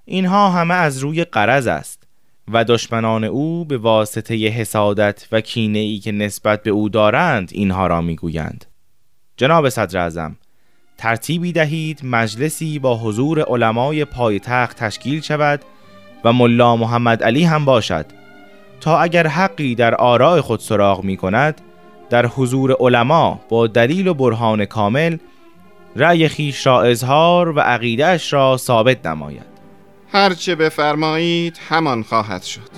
اینها 0.06 0.50
همه 0.50 0.74
از 0.74 0.98
روی 0.98 1.24
قرض 1.24 1.68
است 1.68 2.04
و 2.52 2.64
دشمنان 2.64 3.24
او 3.24 3.66
به 3.66 3.78
واسطه 3.78 4.36
حسادت 4.36 5.28
و 5.32 5.42
کینه 5.42 5.80
ای 5.80 6.00
که 6.00 6.12
نسبت 6.12 6.64
به 6.64 6.70
او 6.70 6.90
دارند 6.90 7.50
اینها 7.54 7.88
را 7.88 8.02
می‌گویند. 8.02 8.66
جناب 9.38 9.70
صدر 9.70 10.00
ازم 10.00 10.36
ترتیبی 10.98 11.52
دهید 11.52 12.00
مجلسی 12.04 12.80
با 12.80 12.98
حضور 12.98 13.42
علمای 13.42 14.06
پایتخت 14.06 14.78
تشکیل 14.78 15.22
شود 15.22 15.62
و 16.26 16.34
ملا 16.34 16.76
محمد 16.76 17.24
علی 17.24 17.44
هم 17.44 17.66
باشد. 17.66 18.06
تا 18.82 19.00
اگر 19.00 19.28
حقی 19.28 19.76
در 19.76 19.96
آراء 19.96 20.42
خود 20.42 20.60
سراغ 20.60 21.04
می 21.04 21.18
کند 21.18 21.62
در 22.10 22.26
حضور 22.26 22.76
علما 22.80 23.40
با 23.50 23.68
دلیل 23.68 24.08
و 24.08 24.14
برهان 24.14 24.66
کامل 24.66 25.18
رأی 25.96 26.28
خیش 26.28 26.68
را 26.68 26.82
اظهار 26.82 27.50
و 27.50 27.60
عقیدهش 27.60 28.34
را 28.34 28.58
ثابت 28.58 29.06
نماید. 29.06 29.56
هرچه 30.12 30.56
بفرمایید 30.56 31.60
همان 31.70 32.04
خواهد 32.04 32.44
شد. 32.44 32.70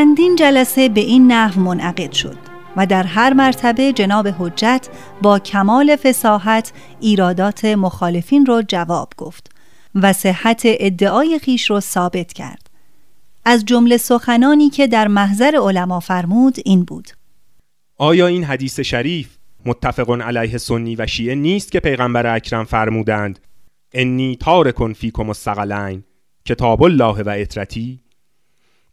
چندین 0.00 0.36
جلسه 0.36 0.88
به 0.88 1.00
این 1.00 1.32
نحو 1.32 1.60
منعقد 1.60 2.12
شد 2.12 2.36
و 2.76 2.86
در 2.86 3.02
هر 3.02 3.32
مرتبه 3.32 3.92
جناب 3.92 4.28
حجت 4.38 4.88
با 5.22 5.38
کمال 5.38 5.96
فساحت 5.96 6.72
ایرادات 7.00 7.64
مخالفین 7.64 8.46
را 8.46 8.62
جواب 8.62 9.12
گفت 9.16 9.52
و 9.94 10.12
صحت 10.12 10.62
ادعای 10.64 11.38
خیش 11.38 11.70
را 11.70 11.80
ثابت 11.80 12.32
کرد. 12.32 12.70
از 13.44 13.64
جمله 13.64 13.96
سخنانی 13.96 14.70
که 14.70 14.86
در 14.86 15.08
محضر 15.08 15.54
علما 15.62 16.00
فرمود 16.00 16.56
این 16.64 16.84
بود. 16.84 17.08
آیا 17.96 18.26
این 18.26 18.44
حدیث 18.44 18.80
شریف 18.80 19.36
متفق 19.66 20.20
علیه 20.20 20.58
سنی 20.58 20.96
و 20.96 21.06
شیعه 21.06 21.34
نیست 21.34 21.72
که 21.72 21.80
پیغمبر 21.80 22.34
اکرم 22.34 22.64
فرمودند 22.64 23.38
انی 23.92 24.36
تارکن 24.36 24.92
فیکم 24.92 25.28
الثقلین 25.28 26.04
کتاب 26.44 26.82
الله 26.82 27.22
و 27.22 27.34
اطرتی 27.36 28.00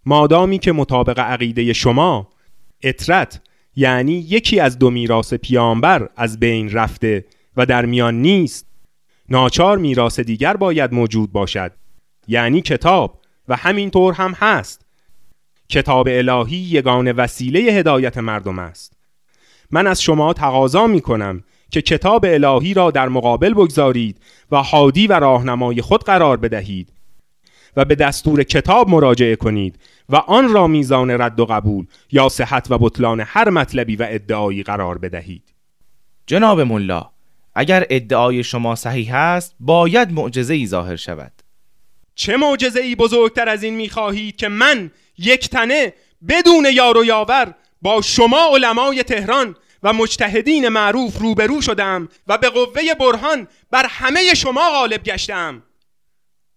مادامی 0.08 0.60
که 0.60 0.72
مطابق 0.72 1.20
عقیده 1.20 1.74
شما 1.74 2.28
اطرت 2.82 3.42
یعنی 3.76 4.14
یکی 4.14 4.60
از 4.60 4.80
دو 4.80 4.90
میراث 4.90 5.34
پیامبر 5.34 6.10
از 6.16 6.40
بین 6.40 6.72
رفته 6.72 7.26
و 7.58 7.66
در 7.66 7.86
میان 7.86 8.22
نیست. 8.22 8.66
ناچار 9.30 9.78
میراث 9.78 10.20
دیگر 10.20 10.58
باید 10.58 10.94
موجود 10.94 11.32
باشد 11.32 11.72
یعنی 12.28 12.62
کتاب 12.62 13.22
و 13.48 13.56
همینطور 13.56 14.14
هم 14.14 14.32
هست. 14.32 14.86
کتاب 15.70 16.08
الهی 16.12 16.58
یگان 16.58 17.12
وسیله 17.12 17.60
هدایت 17.60 18.18
مردم 18.18 18.60
است. 18.60 18.94
من 19.72 19.88
از 19.88 20.02
شما 20.02 20.34
تقاضا 20.34 20.88
می 20.88 21.02
کنم 21.02 21.44
که 21.72 21.82
کتاب 21.82 22.26
الهی 22.28 22.74
را 22.74 22.92
در 22.92 23.10
مقابل 23.10 23.54
بگذارید 23.54 24.20
و 24.52 24.64
حادی 24.64 25.08
و 25.08 25.14
راهنمای 25.14 25.82
خود 25.82 26.04
قرار 26.04 26.38
بدهید. 26.38 26.97
و 27.78 27.86
به 27.86 27.96
دستور 27.96 28.44
کتاب 28.44 28.90
مراجعه 28.90 29.36
کنید 29.36 29.80
و 30.10 30.16
آن 30.16 30.54
را 30.54 30.68
میزان 30.68 31.12
رد 31.12 31.40
و 31.40 31.46
قبول 31.46 31.86
یا 32.12 32.30
صحت 32.30 32.68
و 32.70 32.78
بطلان 32.78 33.24
هر 33.26 33.50
مطلبی 33.50 33.96
و 33.96 34.06
ادعایی 34.10 34.64
قرار 34.64 34.98
بدهید. 34.98 35.44
جناب 36.28 36.62
ملا 36.62 37.10
اگر 37.56 37.86
ادعای 37.90 38.44
شما 38.44 38.76
صحیح 38.76 39.16
است 39.16 39.56
باید 39.60 40.12
معجزه 40.12 40.54
ای 40.54 40.68
ظاهر 40.68 40.96
شود. 40.96 41.32
چه 42.16 42.38
معجزه 42.38 42.80
ای 42.80 42.96
بزرگتر 42.96 43.50
از 43.50 43.64
این 43.64 43.76
می‌خواهید 43.76 44.36
که 44.36 44.48
من 44.48 44.92
یک 45.18 45.50
تنه 45.50 45.94
بدون 46.30 46.68
یار 46.74 46.98
و 46.98 47.06
یاور 47.06 47.54
با 47.82 48.02
شما 48.02 48.50
علمای 48.54 49.04
تهران 49.04 49.56
و 49.84 49.94
مجتهدین 49.94 50.68
معروف 50.68 51.18
روبرو 51.18 51.62
شدم 51.62 52.10
و 52.28 52.38
به 52.38 52.50
قوه 52.50 52.94
برهان 53.00 53.48
بر 53.72 53.86
همه 53.90 54.34
شما 54.34 54.70
غالب 54.70 55.04
گشتم؟ 55.04 55.64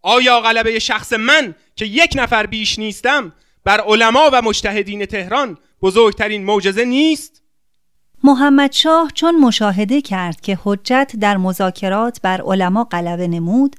آیا 0.03 0.41
غلبه 0.41 0.79
شخص 0.79 1.13
من 1.13 1.55
که 1.77 1.85
یک 1.85 2.13
نفر 2.17 2.47
بیش 2.47 2.79
نیستم 2.79 3.33
بر 3.65 3.81
علما 3.81 4.31
و 4.33 4.43
مجتهدین 4.43 5.07
تهران 5.07 5.59
بزرگترین 5.83 6.45
معجزه 6.45 6.85
نیست؟ 6.85 7.43
محمد 8.25 8.73
شاه 8.73 9.11
چون 9.15 9.37
مشاهده 9.37 10.01
کرد 10.01 10.41
که 10.41 10.59
حجت 10.65 11.13
در 11.21 11.37
مذاکرات 11.37 12.21
بر 12.23 12.41
علما 12.41 12.85
غلبه 12.85 13.29
نمود 13.29 13.77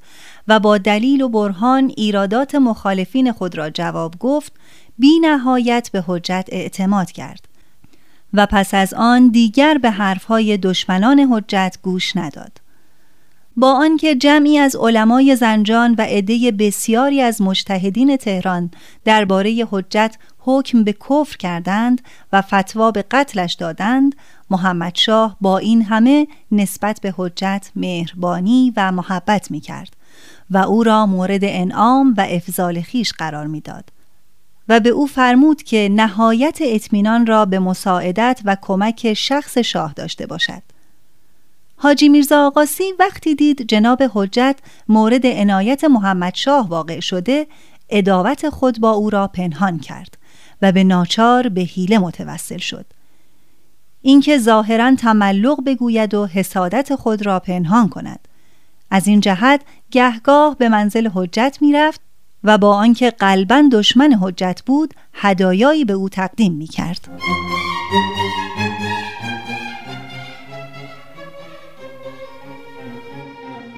و 0.48 0.60
با 0.60 0.78
دلیل 0.78 1.22
و 1.22 1.28
برهان 1.28 1.92
ایرادات 1.96 2.54
مخالفین 2.54 3.32
خود 3.32 3.58
را 3.58 3.70
جواب 3.70 4.14
گفت 4.18 4.52
بی 4.98 5.18
نهایت 5.18 5.90
به 5.92 6.04
حجت 6.06 6.48
اعتماد 6.52 7.10
کرد 7.10 7.48
و 8.32 8.46
پس 8.46 8.74
از 8.74 8.94
آن 8.94 9.28
دیگر 9.28 9.78
به 9.78 9.90
حرفهای 9.90 10.56
دشمنان 10.56 11.20
حجت 11.20 11.78
گوش 11.82 12.16
نداد 12.16 12.61
با 13.56 13.72
آنکه 13.72 14.14
جمعی 14.14 14.58
از 14.58 14.76
علمای 14.76 15.36
زنجان 15.36 15.94
و 15.98 16.02
عده 16.02 16.50
بسیاری 16.50 17.20
از 17.20 17.42
مجتهدین 17.42 18.16
تهران 18.16 18.70
درباره 19.04 19.66
حجت 19.70 20.16
حکم 20.38 20.84
به 20.84 20.92
کفر 20.92 21.36
کردند 21.36 22.00
و 22.32 22.42
فتوا 22.42 22.90
به 22.90 23.04
قتلش 23.10 23.52
دادند 23.52 24.14
محمد 24.50 24.94
شاه 24.94 25.36
با 25.40 25.58
این 25.58 25.82
همه 25.82 26.26
نسبت 26.52 27.00
به 27.00 27.14
حجت 27.16 27.70
مهربانی 27.76 28.72
و 28.76 28.92
محبت 28.92 29.50
می 29.50 29.60
کرد 29.60 29.96
و 30.50 30.58
او 30.58 30.82
را 30.82 31.06
مورد 31.06 31.40
انعام 31.42 32.14
و 32.18 32.26
افضال 32.30 32.80
خیش 32.80 33.12
قرار 33.12 33.46
می‌داد 33.46 33.84
و 34.68 34.80
به 34.80 34.88
او 34.88 35.06
فرمود 35.06 35.62
که 35.62 35.88
نهایت 35.92 36.58
اطمینان 36.62 37.26
را 37.26 37.44
به 37.44 37.58
مساعدت 37.58 38.40
و 38.44 38.56
کمک 38.62 39.14
شخص 39.14 39.58
شاه 39.58 39.92
داشته 39.92 40.26
باشد. 40.26 40.62
حاجی 41.82 42.08
میرزا 42.08 42.46
آقاسی 42.46 42.84
وقتی 42.98 43.34
دید 43.34 43.62
جناب 43.68 44.02
حجت 44.14 44.58
مورد 44.88 45.26
عنایت 45.26 45.84
محمد 45.84 46.34
شاه 46.34 46.68
واقع 46.68 47.00
شده 47.00 47.46
اداوت 47.88 48.48
خود 48.48 48.80
با 48.80 48.90
او 48.90 49.10
را 49.10 49.28
پنهان 49.28 49.78
کرد 49.78 50.18
و 50.62 50.72
به 50.72 50.84
ناچار 50.84 51.48
به 51.48 51.60
حیله 51.60 51.98
متوسل 51.98 52.58
شد 52.58 52.86
اینکه 54.02 54.38
ظاهرا 54.38 54.94
تملق 54.94 55.64
بگوید 55.66 56.14
و 56.14 56.26
حسادت 56.26 56.94
خود 56.94 57.26
را 57.26 57.40
پنهان 57.40 57.88
کند 57.88 58.28
از 58.90 59.06
این 59.06 59.20
جهت 59.20 59.60
گهگاه 59.90 60.56
به 60.58 60.68
منزل 60.68 61.08
حجت 61.14 61.58
می‌رفت 61.60 62.00
و 62.44 62.58
با 62.58 62.76
آنکه 62.76 63.10
قلبا 63.10 63.68
دشمن 63.72 64.12
حجت 64.12 64.62
بود 64.66 64.94
هدایایی 65.12 65.84
به 65.84 65.92
او 65.92 66.08
تقدیم 66.08 66.52
می 66.52 66.66
کرد. 66.66 67.08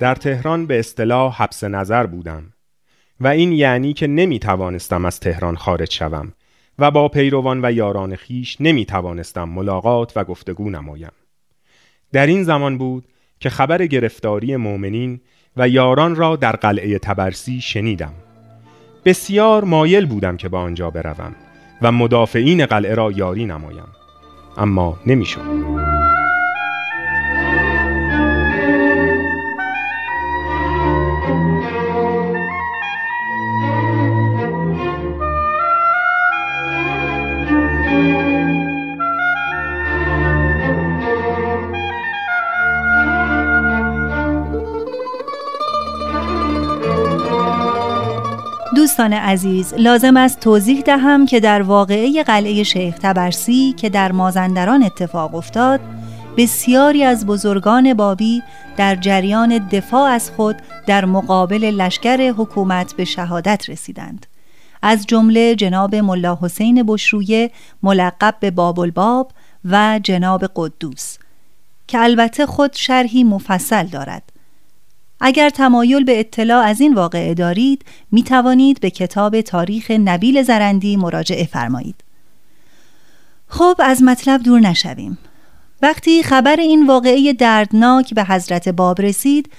در 0.01 0.15
تهران 0.15 0.67
به 0.67 0.79
اصطلاح 0.79 1.43
حبس 1.43 1.65
نظر 1.65 2.07
بودم 2.07 2.53
و 3.21 3.27
این 3.29 3.53
یعنی 3.53 3.93
که 3.93 4.07
نمی 4.07 4.39
توانستم 4.39 5.05
از 5.05 5.21
تهران 5.21 5.57
خارج 5.57 5.93
شوم 5.93 6.33
و 6.79 6.91
با 6.91 7.09
پیروان 7.09 7.65
و 7.65 7.73
یاران 7.73 8.17
خیش 8.17 8.57
نمی 8.61 8.85
توانستم 8.85 9.49
ملاقات 9.49 10.13
و 10.17 10.25
گفتگو 10.25 10.71
نمایم. 10.71 11.13
در 12.13 12.27
این 12.27 12.43
زمان 12.43 12.79
بود 12.79 13.05
که 13.41 13.51
خبر 13.51 13.87
گرفتاری 13.87 14.57
مؤمنین 14.57 15.21
و 15.57 15.69
یاران 15.69 16.17
را 16.17 16.37
در 16.37 16.57
قلعه 16.57 16.99
تبرسی 16.99 17.61
شنیدم. 17.61 18.13
بسیار 19.05 19.65
مایل 19.65 20.07
بودم 20.07 20.37
که 20.37 20.49
به 20.49 20.57
آنجا 20.57 20.91
بروم 20.91 21.35
و 21.83 21.93
مدافعین 21.93 22.67
قلعه 22.67 22.95
را 22.95 23.13
یاری 23.13 23.47
نمایم. 23.47 23.89
اما 24.57 24.99
نمی‌شد. 25.07 25.94
دوستان 48.85 49.13
عزیز 49.13 49.75
لازم 49.75 50.17
است 50.17 50.41
توضیح 50.41 50.81
دهم 50.81 51.27
که 51.27 51.41
در 51.41 51.63
واقعه 51.63 52.23
قلعه 52.23 52.63
شیخ 52.63 52.99
تبرسی 52.99 53.73
که 53.73 53.89
در 53.89 54.13
مازندران 54.13 54.83
اتفاق 54.83 55.35
افتاد 55.35 55.81
بسیاری 56.37 57.05
از 57.05 57.27
بزرگان 57.27 57.95
بابی 57.95 58.43
در 58.77 58.97
جریان 58.97 59.59
دفاع 59.59 60.11
از 60.11 60.31
خود 60.31 60.57
در 60.87 61.05
مقابل 61.05 61.65
لشکر 61.65 62.31
حکومت 62.31 62.95
به 62.95 63.05
شهادت 63.05 63.71
رسیدند. 63.71 64.27
از 64.83 65.07
جمله 65.07 65.55
جناب 65.55 65.95
ملا 65.95 66.39
حسین 66.43 66.83
بشرویه 66.87 67.51
ملقب 67.83 68.35
به 68.41 68.51
باب 68.51 68.81
الباب 68.81 69.33
و 69.65 70.01
جناب 70.03 70.45
قدوس 70.57 71.19
که 71.87 71.99
البته 72.01 72.47
خود 72.47 72.73
شرحی 72.73 73.25
مفصل 73.25 73.87
دارد. 73.87 74.34
اگر 75.21 75.51
تمایل 75.51 76.05
به 76.05 76.21
اطلاع 76.21 76.65
از 76.65 76.81
این 76.81 76.95
واقعه 76.95 77.35
دارید 77.35 77.85
می 78.13 78.23
توانید 78.23 78.81
به 78.81 78.91
کتاب 78.91 79.41
تاریخ 79.41 79.91
نبیل 79.91 80.43
زرندی 80.43 80.97
مراجعه 80.97 81.45
فرمایید. 81.45 82.05
خب 83.49 83.77
از 83.79 84.03
مطلب 84.03 84.43
دور 84.43 84.61
نشویم. 84.61 85.19
وقتی 85.83 86.23
خبر 86.23 86.57
این 86.57 86.87
واقعه 86.87 87.33
دردناک 87.33 88.15
به 88.15 88.25
حضرت 88.25 88.69
باب 88.69 89.01
رسید 89.01 89.53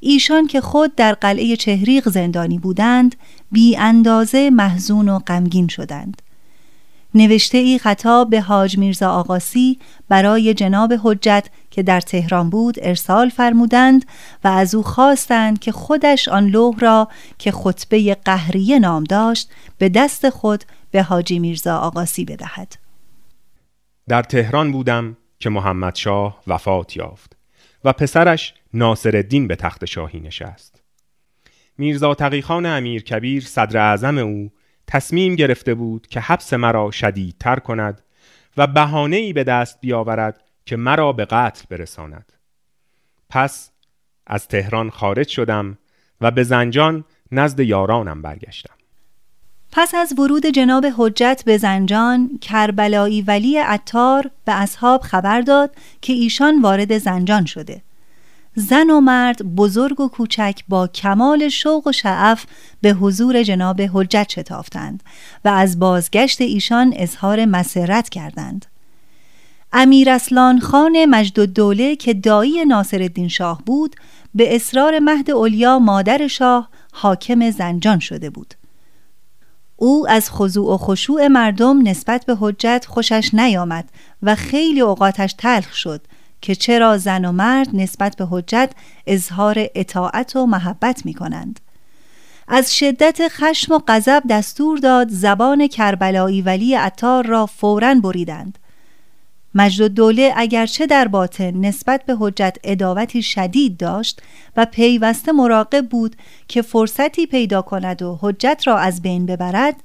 ایشان 0.00 0.46
که 0.46 0.60
خود 0.60 0.94
در 0.94 1.12
قلعه 1.12 1.56
چهریق 1.56 2.08
زندانی 2.08 2.58
بودند 2.58 3.16
بی 3.52 3.76
اندازه 3.76 4.50
محزون 4.50 5.08
و 5.08 5.18
غمگین 5.18 5.68
شدند. 5.68 6.22
نوشته 7.14 7.58
ای 7.58 7.78
خطاب 7.78 8.30
به 8.30 8.40
حاج 8.40 8.78
میرزا 8.78 9.10
آقاسی 9.10 9.78
برای 10.08 10.54
جناب 10.54 10.94
حجت 11.02 11.46
که 11.70 11.82
در 11.82 12.00
تهران 12.00 12.50
بود 12.50 12.76
ارسال 12.82 13.28
فرمودند 13.28 14.04
و 14.44 14.48
از 14.48 14.74
او 14.74 14.82
خواستند 14.82 15.58
که 15.58 15.72
خودش 15.72 16.28
آن 16.28 16.46
لوح 16.46 16.78
را 16.78 17.08
که 17.38 17.52
خطبه 17.52 18.14
قهریه 18.14 18.78
نام 18.78 19.04
داشت 19.04 19.50
به 19.78 19.88
دست 19.88 20.30
خود 20.30 20.64
به 20.90 21.02
حاجی 21.02 21.38
میرزا 21.38 21.78
آقاسی 21.78 22.24
بدهد. 22.24 22.76
در 24.08 24.22
تهران 24.22 24.72
بودم 24.72 25.16
که 25.38 25.50
محمد 25.50 25.94
شاه 25.94 26.42
وفات 26.46 26.96
یافت 26.96 27.36
و 27.84 27.92
پسرش 27.92 28.54
ناصر 28.74 29.16
الدین 29.16 29.48
به 29.48 29.56
تخت 29.56 29.84
شاهی 29.84 30.20
نشست. 30.20 30.82
میرزا 31.78 32.14
تقیخان 32.14 32.66
امیر 32.66 33.02
کبیر 33.02 33.44
صدر 33.44 33.78
اعظم 33.78 34.18
او 34.18 34.50
تصمیم 34.86 35.34
گرفته 35.34 35.74
بود 35.74 36.06
که 36.06 36.20
حبس 36.20 36.52
مرا 36.52 36.90
شدیدتر 36.90 37.56
کند 37.56 38.02
و 38.56 38.66
بهانه 38.66 39.16
ای 39.16 39.32
به 39.32 39.44
دست 39.44 39.80
بیاورد 39.80 40.42
که 40.70 40.76
مرا 40.76 41.12
به 41.12 41.24
قتل 41.24 41.64
برساند. 41.70 42.32
پس 43.30 43.70
از 44.26 44.48
تهران 44.48 44.90
خارج 44.90 45.28
شدم 45.28 45.78
و 46.20 46.30
به 46.30 46.42
زنجان 46.42 47.04
نزد 47.32 47.60
یارانم 47.60 48.22
برگشتم. 48.22 48.74
پس 49.72 49.94
از 49.94 50.18
ورود 50.18 50.46
جناب 50.46 50.86
حجت 50.96 51.42
به 51.46 51.58
زنجان 51.58 52.38
کربلایی 52.40 53.22
ولی 53.22 53.58
عطار 53.58 54.30
به 54.44 54.52
اصحاب 54.52 55.00
خبر 55.00 55.40
داد 55.40 55.74
که 56.00 56.12
ایشان 56.12 56.62
وارد 56.62 56.98
زنجان 56.98 57.44
شده. 57.44 57.82
زن 58.54 58.90
و 58.90 59.00
مرد 59.00 59.42
بزرگ 59.42 60.00
و 60.00 60.08
کوچک 60.08 60.60
با 60.68 60.86
کمال 60.86 61.48
شوق 61.48 61.86
و 61.86 61.92
شعف 61.92 62.46
به 62.80 62.90
حضور 62.90 63.42
جناب 63.42 63.80
حجت 63.80 64.28
شتافتند 64.30 65.02
و 65.44 65.48
از 65.48 65.78
بازگشت 65.78 66.40
ایشان 66.40 66.92
اظهار 66.96 67.44
مسرت 67.44 68.08
کردند. 68.08 68.66
امیر 69.72 70.10
اسلان 70.10 70.60
خان 70.60 71.04
مجد 71.04 71.40
دوله 71.40 71.96
که 71.96 72.14
دایی 72.14 72.64
ناصر 72.64 73.02
الدین 73.02 73.28
شاه 73.28 73.62
بود 73.66 73.96
به 74.34 74.54
اصرار 74.54 74.98
مهد 74.98 75.30
اولیا 75.30 75.78
مادر 75.78 76.26
شاه 76.26 76.68
حاکم 76.92 77.50
زنجان 77.50 77.98
شده 77.98 78.30
بود 78.30 78.54
او 79.76 80.08
از 80.08 80.30
خضوع 80.30 80.74
و 80.74 80.76
خشوع 80.76 81.26
مردم 81.26 81.88
نسبت 81.88 82.26
به 82.26 82.36
حجت 82.40 82.84
خوشش 82.88 83.30
نیامد 83.32 83.88
و 84.22 84.34
خیلی 84.34 84.80
اوقاتش 84.80 85.34
تلخ 85.38 85.74
شد 85.74 86.00
که 86.40 86.54
چرا 86.54 86.98
زن 86.98 87.24
و 87.24 87.32
مرد 87.32 87.68
نسبت 87.72 88.16
به 88.16 88.26
حجت 88.30 88.70
اظهار 89.06 89.66
اطاعت 89.74 90.36
و 90.36 90.46
محبت 90.46 91.06
می 91.06 91.14
کنند. 91.14 91.60
از 92.48 92.76
شدت 92.76 93.28
خشم 93.28 93.74
و 93.74 93.80
غضب 93.88 94.22
دستور 94.30 94.78
داد 94.78 95.08
زبان 95.10 95.66
کربلایی 95.66 96.42
ولی 96.42 96.74
عطار 96.74 97.26
را 97.26 97.46
فورا 97.46 97.94
بریدند 97.94 98.58
مجد 99.54 99.86
دوله 99.86 100.32
اگرچه 100.36 100.86
در 100.86 101.08
باطن 101.08 101.50
نسبت 101.56 102.04
به 102.04 102.16
حجت 102.20 102.56
اداوتی 102.64 103.22
شدید 103.22 103.76
داشت 103.76 104.22
و 104.56 104.66
پیوسته 104.66 105.32
مراقب 105.32 105.88
بود 105.88 106.16
که 106.48 106.62
فرصتی 106.62 107.26
پیدا 107.26 107.62
کند 107.62 108.02
و 108.02 108.18
حجت 108.22 108.62
را 108.66 108.78
از 108.78 109.02
بین 109.02 109.26
ببرد 109.26 109.76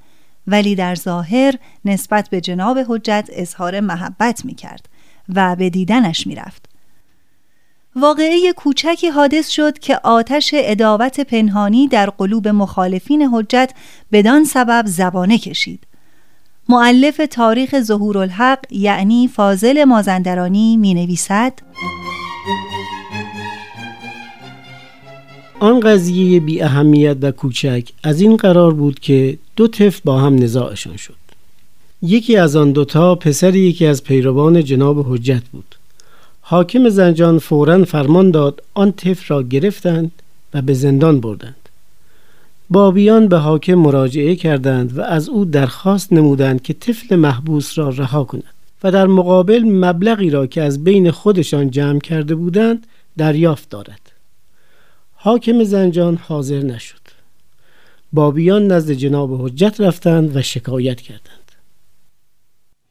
ولی 0.48 0.76
در 0.76 0.96
ظاهر 0.96 1.56
نسبت 1.86 2.30
به 2.30 2.42
جناب 2.42 2.80
حجت 2.88 3.30
اظهار 3.34 3.80
محبت 3.80 4.46
می 4.46 4.56
کرد 4.56 4.90
و 5.36 5.56
به 5.56 5.70
دیدنش 5.70 6.28
می 6.28 6.36
رفت. 6.36 6.66
واقعه 7.96 8.54
کوچکی 8.54 9.08
حادث 9.08 9.50
شد 9.50 9.80
که 9.80 10.00
آتش 10.04 10.52
اداوت 10.58 11.20
پنهانی 11.20 11.88
در 11.88 12.10
قلوب 12.10 12.48
مخالفین 12.48 13.22
حجت 13.22 13.72
بدان 14.12 14.44
سبب 14.44 14.84
زبانه 14.88 15.38
کشید. 15.38 15.88
معلف 16.70 17.22
تاریخ 17.32 17.82
ظهور 17.82 18.18
الحق 18.18 18.60
یعنی 18.72 19.28
فاضل 19.28 19.84
مازندرانی 19.84 20.78
می 20.78 20.94
نویسد 20.94 21.54
آن 25.60 25.80
قضیه 25.80 26.40
بی 26.40 26.62
اهمیت 26.62 27.18
و 27.22 27.32
کوچک 27.32 27.90
از 28.04 28.22
این 28.22 28.38
قرار 28.38 28.74
بود 28.74 29.00
که 29.00 29.38
دو 29.56 29.68
طفل 29.68 30.02
با 30.06 30.20
هم 30.20 30.36
نزاعشان 30.36 30.98
شد. 30.98 31.16
یکی 32.02 32.38
از 32.38 32.56
آن 32.56 32.72
دوتا 32.72 33.16
پسر 33.16 33.56
یکی 33.56 33.86
از 33.86 34.04
پیروان 34.04 34.64
جناب 34.64 35.14
حجت 35.14 35.44
بود. 35.52 35.76
حاکم 36.42 36.90
زنجان 36.90 37.40
فورا 37.40 37.86
فرمان 37.86 38.32
داد 38.32 38.64
آن 38.74 38.92
طفل 38.92 39.26
را 39.28 39.44
گرفتند 39.44 40.12
و 40.54 40.62
به 40.62 40.74
زندان 40.74 41.20
بردند. 41.20 41.65
بابیان 42.70 43.28
به 43.28 43.38
حاکم 43.38 43.76
مراجعه 43.76 44.36
کردند 44.36 44.98
و 44.98 45.02
از 45.02 45.30
او 45.30 45.46
درخواست 45.46 46.14
نمودند 46.14 46.62
که 46.62 46.74
طفل 46.74 47.16
محبوس 47.16 47.78
را 47.78 47.90
رها 47.90 48.24
کند 48.24 48.54
و 48.84 48.92
در 48.92 49.08
مقابل 49.08 49.64
مبلغی 49.64 50.30
را 50.30 50.48
که 50.48 50.62
از 50.62 50.84
بین 50.84 51.12
خودشان 51.12 51.72
جمع 51.72 52.00
کرده 52.00 52.36
بودند 52.36 52.88
دریافت 53.18 53.70
دارد. 53.70 54.12
حاکم 55.14 55.64
زنجان 55.64 56.16
حاضر 56.16 56.60
نشد. 56.60 57.02
بابیان 58.14 58.68
نزد 58.68 58.92
جناب 58.92 59.46
حجت 59.46 59.82
رفتند 59.82 60.36
و 60.36 60.42
شکایت 60.42 61.02
کردند. 61.02 61.52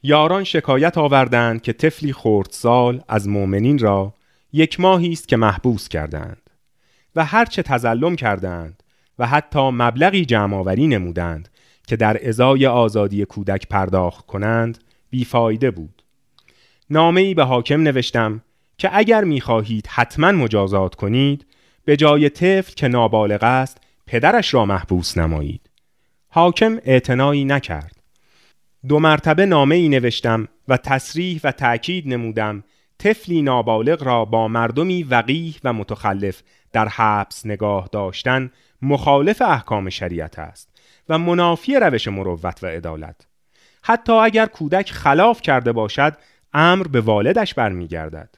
یاران 0.03 0.45
شکایت 0.45 0.99
آوردند 0.99 1.63
که 1.63 1.73
طفلی 1.73 2.13
خردسال 2.13 3.01
از 3.09 3.29
مؤمنین 3.29 3.79
را 3.79 4.15
یک 4.53 4.81
ماهی 4.81 5.13
است 5.13 5.29
که 5.29 5.37
محبوس 5.37 5.89
کردند 5.89 6.51
و 7.17 7.25
هرچه 7.25 7.63
تظلم 7.63 8.17
کردند 8.17 8.83
و 9.18 9.27
حتی 9.27 9.70
مبلغی 9.70 10.24
جمعآوری 10.24 10.87
نمودند 10.87 11.48
که 11.87 11.96
در 11.96 12.29
ازای 12.29 12.66
آزادی 12.66 13.24
کودک 13.24 13.68
پرداخت 13.68 14.27
کنند 14.27 14.79
بیفایده 15.11 15.70
بود. 15.70 16.03
نامه 16.90 17.20
ای 17.20 17.35
به 17.35 17.44
حاکم 17.44 17.83
نوشتم 17.83 18.42
که 18.79 18.90
اگر 18.92 19.24
می‌خواهید 19.24 19.87
حتما 19.87 20.33
مجازات 20.33 20.94
کنید 20.94 21.46
به 21.85 21.96
جای 21.96 22.29
طفل 22.29 22.74
که 22.74 22.88
نابالغ 22.88 23.42
است 23.42 23.81
پدرش 24.07 24.55
را 24.55 24.64
محبوس 24.64 25.18
نمایید. 25.18 25.70
حاکم 26.29 26.79
اعتنایی 26.85 27.44
نکرد. 27.44 27.96
دو 28.88 28.98
مرتبه 28.98 29.46
نامه 29.46 29.74
ای 29.74 29.88
نوشتم 29.88 30.48
و 30.68 30.77
تصریح 30.77 31.40
و 31.44 31.53
تأکید 31.53 32.09
نمودم 32.09 32.64
طفلی 32.98 33.42
نابالغ 33.42 34.03
را 34.03 34.24
با 34.24 34.48
مردمی 34.48 35.03
وقیح 35.03 35.57
و 35.64 35.72
متخلف 35.72 36.42
در 36.72 36.88
حبس 36.88 37.46
نگاه 37.46 37.88
داشتن 37.92 38.50
مخالف 38.85 39.42
احکام 39.42 39.90
شریعت 39.90 40.38
است 40.38 40.68
و 41.09 41.18
منافی 41.18 41.77
روش 41.77 42.09
مروت 42.09 42.64
و 42.64 42.66
عدالت. 42.66 43.27
حتی 43.83 44.12
اگر 44.12 44.47
کودک 44.47 44.90
خلاف 44.90 45.42
کرده 45.42 45.73
باشد 45.73 46.16
امر 46.53 46.87
به 46.87 47.01
والدش 47.01 47.55
برمیگردد. 47.55 48.35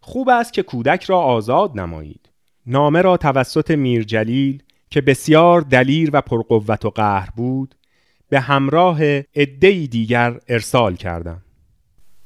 خوب 0.00 0.28
است 0.28 0.52
که 0.52 0.62
کودک 0.62 1.04
را 1.04 1.18
آزاد 1.18 1.80
نمایید. 1.80 2.28
نامه 2.66 3.02
را 3.02 3.16
توسط 3.16 3.70
میر 3.70 4.02
جلیل 4.02 4.62
که 4.90 5.00
بسیار 5.00 5.60
دلیر 5.60 6.10
و 6.12 6.20
پرقوت 6.20 6.84
و 6.84 6.90
قهر 6.90 7.28
بود 7.36 7.74
به 8.28 8.40
همراه 8.40 9.04
عدهای 9.36 9.86
دیگر 9.86 10.40
ارسال 10.48 10.96
کردم. 10.96 11.42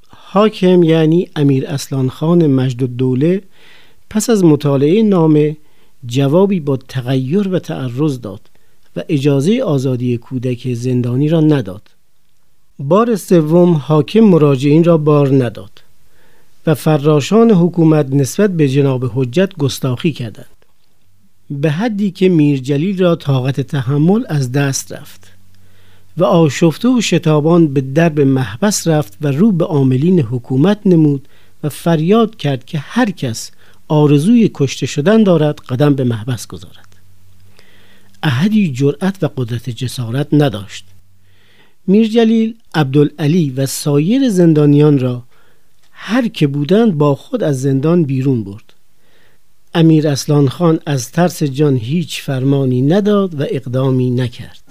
حاکم 0.09 0.83
یعنی 0.83 1.31
امیر 1.37 1.67
اسلان 1.67 2.09
خان 2.09 2.47
مجد 2.47 2.83
دوله 2.85 3.43
پس 4.11 4.31
از 4.31 4.45
مطالعه 4.45 5.03
نامه 5.03 5.57
جوابی 6.07 6.61
با 6.61 6.77
تغییر 6.77 7.49
و 7.49 7.59
تعرض 7.59 8.21
داد 8.21 8.41
و 8.97 9.03
اجازه 9.09 9.63
آزادی 9.63 10.17
کودک 10.17 10.75
زندانی 10.75 11.29
را 11.29 11.41
نداد. 11.41 11.83
بار 12.79 13.17
سوم 13.17 13.73
حاکم 13.73 14.21
مراجعین 14.21 14.85
را 14.85 14.99
بار 14.99 15.45
نداد 15.45 15.83
و 16.67 16.75
فراشان 16.75 17.51
حکومت 17.51 18.07
نسبت 18.13 18.51
به 18.51 18.69
جناب 18.69 19.11
حجت 19.15 19.57
گستاخی 19.57 20.13
کردند. 20.13 20.47
به 21.51 21.71
حدی 21.71 22.11
که 22.11 22.29
میر 22.29 22.59
جلیل 22.59 22.99
را 22.99 23.17
طاقت 23.17 23.61
تحمل 23.61 24.25
از 24.29 24.53
دست 24.53 24.93
رفت 24.93 25.33
و 26.17 26.25
آشفته 26.25 26.89
و 26.89 27.01
شتابان 27.01 27.69
به 27.69 27.81
درب 27.81 28.21
محبس 28.21 28.87
رفت 28.87 29.17
و 29.21 29.29
رو 29.29 29.53
به 29.53 29.65
عاملین 29.65 30.21
حکومت 30.21 30.81
نمود 30.87 31.29
و 31.65 31.69
فریاد 31.69 32.37
کرد 32.37 32.65
که 32.65 32.79
هر 32.79 33.11
کس 33.11 33.51
آرزوی 33.93 34.51
کشته 34.55 34.87
شدن 34.87 35.23
دارد 35.23 35.61
قدم 35.61 35.95
به 35.95 36.05
محبس 36.05 36.47
گذارد. 36.47 36.97
احدی 38.23 38.73
جرأت 38.73 39.23
و 39.23 39.29
قدرت 39.37 39.71
جسارت 39.71 40.27
نداشت. 40.33 40.85
میر 41.87 42.09
جلیل 42.09 42.55
عبدالعلی 42.75 43.51
و 43.51 43.67
سایر 43.67 44.29
زندانیان 44.29 44.99
را 44.99 45.23
هر 45.93 46.29
که 46.29 46.47
بودند 46.47 46.99
با 46.99 47.15
خود 47.15 47.43
از 47.43 47.61
زندان 47.61 48.05
بیرون 48.05 48.45
برد. 48.45 48.73
امیر 49.75 50.09
اسلان 50.09 50.49
خان 50.49 50.81
از 50.87 51.11
ترس 51.11 51.43
جان 51.43 51.77
هیچ 51.77 52.23
فرمانی 52.23 52.83
نداد 52.83 53.41
و 53.41 53.45
اقدامی 53.51 54.11
نکرد. 54.11 54.62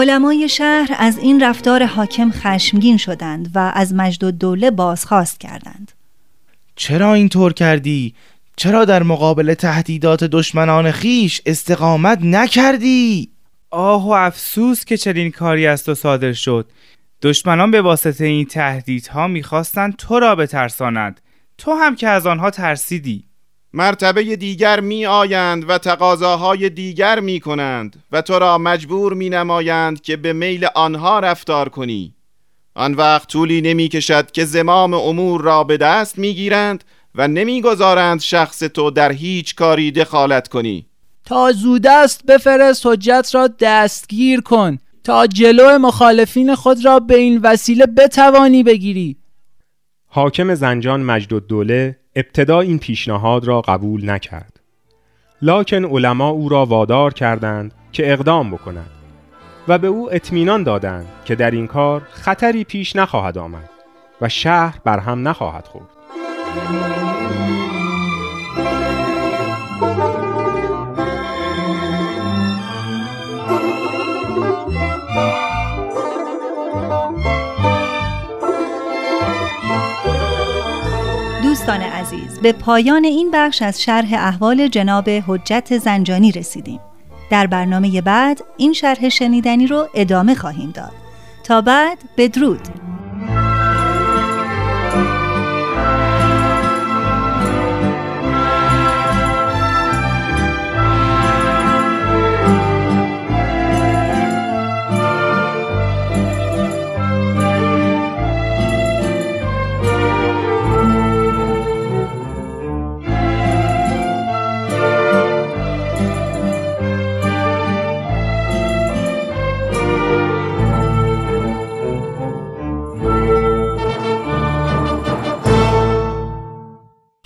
علمای 0.00 0.48
شهر 0.48 0.96
از 0.98 1.18
این 1.18 1.42
رفتار 1.42 1.86
حاکم 1.86 2.30
خشمگین 2.30 2.96
شدند 2.96 3.50
و 3.54 3.72
از 3.74 3.94
مجد 3.94 4.24
و 4.24 4.30
دوله 4.30 4.70
بازخواست 4.70 5.40
کردند 5.40 5.92
چرا 6.76 7.14
اینطور 7.14 7.52
کردی؟ 7.52 8.14
چرا 8.56 8.84
در 8.84 9.02
مقابل 9.02 9.54
تهدیدات 9.54 10.24
دشمنان 10.24 10.90
خیش 10.90 11.42
استقامت 11.46 12.18
نکردی؟ 12.22 13.30
آه 13.70 14.08
و 14.08 14.10
افسوس 14.10 14.84
که 14.84 14.96
چنین 14.96 15.30
کاری 15.30 15.66
از 15.66 15.84
تو 15.84 15.94
صادر 15.94 16.32
شد 16.32 16.70
دشمنان 17.22 17.70
به 17.70 17.82
واسطه 17.82 18.24
این 18.24 18.46
تهدیدها 18.46 19.28
می‌خواستند 19.28 19.96
تو 19.96 20.18
را 20.18 20.34
بترسانند 20.34 21.20
تو 21.58 21.72
هم 21.72 21.96
که 21.96 22.08
از 22.08 22.26
آنها 22.26 22.50
ترسیدی 22.50 23.27
مرتبه 23.72 24.36
دیگر 24.36 24.80
می 24.80 25.06
آیند 25.06 25.70
و 25.70 25.78
تقاضاهای 25.78 26.70
دیگر 26.70 27.20
می 27.20 27.40
کنند 27.40 28.02
و 28.12 28.22
تو 28.22 28.38
را 28.38 28.58
مجبور 28.58 29.14
می 29.14 29.30
نمایند 29.30 30.00
که 30.00 30.16
به 30.16 30.32
میل 30.32 30.66
آنها 30.74 31.20
رفتار 31.20 31.68
کنی. 31.68 32.14
آن 32.74 32.94
وقت 32.94 33.28
طولی 33.28 33.60
نمی 33.60 33.88
کشد 33.88 34.30
که 34.30 34.44
زمام 34.44 34.94
امور 34.94 35.40
را 35.40 35.64
به 35.64 35.76
دست 35.76 36.18
می 36.18 36.34
گیرند 36.34 36.84
و 37.14 37.28
نمی 37.28 37.60
گذارند 37.60 38.20
شخص 38.20 38.58
تو 38.58 38.90
در 38.90 39.12
هیچ 39.12 39.54
کاری 39.54 39.90
دخالت 39.90 40.48
کنی. 40.48 40.86
تا 41.24 41.52
زود 41.52 41.86
است 41.86 42.26
بفرست 42.26 42.86
حجت 42.86 43.30
را 43.32 43.48
دستگیر 43.60 44.40
کن. 44.40 44.78
تا 45.04 45.26
جلو 45.26 45.78
مخالفین 45.78 46.54
خود 46.54 46.84
را 46.84 47.00
به 47.00 47.16
این 47.16 47.40
وسیله 47.42 47.86
بتوانی 47.86 48.62
بگیری. 48.62 49.16
حاکم 50.06 50.54
زنجان 50.54 51.00
مجد 51.00 51.34
الدوله 51.34 51.98
ابتدا 52.16 52.60
این 52.60 52.78
پیشنهاد 52.78 53.44
را 53.44 53.60
قبول 53.60 54.10
نکرد. 54.10 54.60
لکن 55.42 55.84
علما 55.84 56.28
او 56.28 56.48
را 56.48 56.66
وادار 56.66 57.14
کردند 57.14 57.74
که 57.92 58.12
اقدام 58.12 58.50
بکند 58.50 58.90
و 59.68 59.78
به 59.78 59.86
او 59.86 60.14
اطمینان 60.14 60.62
دادند 60.62 61.06
که 61.24 61.34
در 61.34 61.50
این 61.50 61.66
کار 61.66 62.02
خطری 62.10 62.64
پیش 62.64 62.96
نخواهد 62.96 63.38
آمد 63.38 63.70
و 64.20 64.28
شهر 64.28 64.78
بر 64.84 64.98
هم 64.98 65.28
نخواهد 65.28 65.66
خورد. 65.66 65.88
دوستان 81.68 81.86
عزیز 81.86 82.40
به 82.40 82.52
پایان 82.52 83.04
این 83.04 83.30
بخش 83.30 83.62
از 83.62 83.82
شرح 83.82 84.08
احوال 84.12 84.68
جناب 84.68 85.10
حجت 85.10 85.78
زنجانی 85.78 86.32
رسیدیم. 86.32 86.80
در 87.30 87.46
برنامه 87.46 88.00
بعد 88.00 88.40
این 88.56 88.72
شرح 88.72 89.08
شنیدنی 89.08 89.66
رو 89.66 89.88
ادامه 89.94 90.34
خواهیم 90.34 90.70
داد. 90.70 90.92
تا 91.44 91.60
بعد 91.60 91.98
بدرود. 92.16 92.87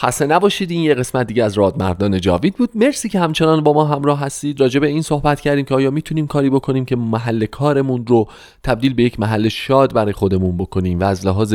خسته 0.05 0.27
نباشید 0.27 0.71
این 0.71 0.81
یه 0.81 0.95
قسمت 0.95 1.27
دیگه 1.27 1.45
از 1.45 1.55
رادمردان 1.55 2.21
جاوید 2.21 2.55
بود. 2.55 2.71
مرسی 2.75 3.09
که 3.09 3.21
همچنان 3.21 3.63
با 3.63 3.73
ما 3.73 3.85
همراه 3.85 4.21
هستید. 4.21 4.61
راجع 4.61 4.81
به 4.81 4.87
این 4.87 5.03
صحبت 5.03 5.41
کردیم 5.41 5.65
که 5.65 5.75
آیا 5.75 5.91
می‌تونیم 5.91 6.27
کاری 6.27 6.51
بکنیم 6.51 6.85
که 6.85 6.97
محل 6.97 7.47
کارمون 7.47 8.07
رو 8.07 8.29
تبدیل 8.63 8.95
به 8.95 9.03
یک 9.03 9.21
محل 9.21 9.49
شاد 9.49 9.95
برای 9.95 10.13
خودمون 10.13 10.57
بکنیم 10.57 11.01
و 11.01 11.05
از 11.05 11.27
لحاظ 11.27 11.55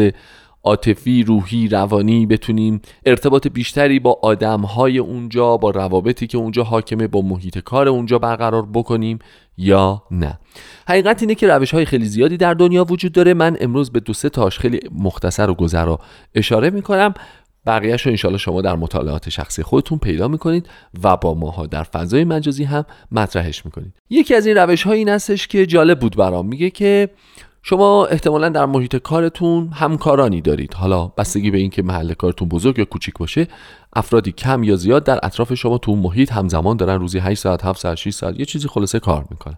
عاطفی 0.64 1.24
روحی 1.24 1.68
روانی 1.68 2.26
بتونیم 2.26 2.82
ارتباط 3.06 3.48
بیشتری 3.48 4.00
با 4.00 4.20
آدمهای 4.22 4.98
اونجا 4.98 5.58
با 5.58 5.70
روابطی 5.70 6.28
که 6.28 6.38
اونجا 6.38 6.64
حاکمه 6.64 7.08
با 7.08 7.22
محیط 7.22 7.58
کار 7.60 7.88
اونجا 7.88 8.20
برقرار 8.20 8.66
بکنیم 8.74 9.20
یا 9.58 10.04
نه. 10.12 10.40
حقیقت 10.88 11.22
اینه 11.22 11.36
که 11.36 11.48
روش 11.48 11.74
های 11.74 11.86
خیلی 11.86 12.06
زیادی 12.06 12.38
در 12.38 12.54
دنیا 12.54 12.84
وجود 12.84 13.12
داره. 13.12 13.34
من 13.34 13.58
امروز 13.60 13.92
به 13.92 14.00
دو 14.00 14.14
سه 14.14 14.30
تاش 14.30 14.60
خیلی 14.60 14.80
مختصر 14.92 15.50
و 15.50 15.54
گذرا 15.54 16.00
اشاره 16.36 16.70
می‌کنم. 16.70 17.14
بقیهش 17.68 18.02
رو 18.02 18.10
انشالله 18.10 18.38
شما 18.38 18.62
در 18.62 18.76
مطالعات 18.76 19.30
شخصی 19.30 19.64
خودتون 19.64 19.98
پیدا 19.98 20.28
می‌کنید 20.28 20.70
و 21.04 21.18
با 21.18 21.34
ماها 21.34 21.66
در 21.66 21.84
فضای 21.84 22.24
مجازی 22.24 22.64
هم 22.64 22.86
مطرحش 23.12 23.66
می‌کنید. 23.66 23.94
یکی 24.10 24.36
از 24.36 24.46
این 24.46 24.58
روش 24.58 24.84
ها 24.84 24.92
این 24.92 25.10
هستش 25.10 25.48
که 25.48 25.66
جالب 25.66 26.00
بود 26.00 26.16
برام. 26.16 26.46
میگه 26.48 26.70
که 26.70 27.10
شما 27.64 28.06
احتمالا 28.06 28.50
در 28.50 28.66
محیط 28.66 28.96
کارتون 28.96 29.70
همکارانی 29.74 30.42
دارید. 30.42 30.74
حالا 30.74 31.08
بستگی 31.08 31.52
به 31.52 31.58
اینکه 31.58 31.84
محل 31.84 32.14
کارتون 32.14 32.50
بزرگ 32.50 32.80
یا 32.80 32.86
کوچیک 32.86 33.14
باشه 33.20 33.48
افرادی 33.94 34.32
کم 34.32 34.64
یا 34.64 34.76
زیاد 34.76 35.04
در 35.04 35.20
اطراف 35.24 35.54
شما 35.54 35.78
تو 35.78 35.96
محیط 35.96 36.32
همزمان 36.32 36.78
دارن 36.78 37.00
روزی 37.00 37.20
8 37.20 37.42
ساعت 37.42 37.66
7 37.66 37.80
ساعت 37.80 37.98
6 37.98 38.14
ساعت 38.14 38.40
یه 38.40 38.46
چیزی 38.46 38.68
خلاصه 38.68 39.00
کار 39.00 39.26
می‌کنن. 39.30 39.58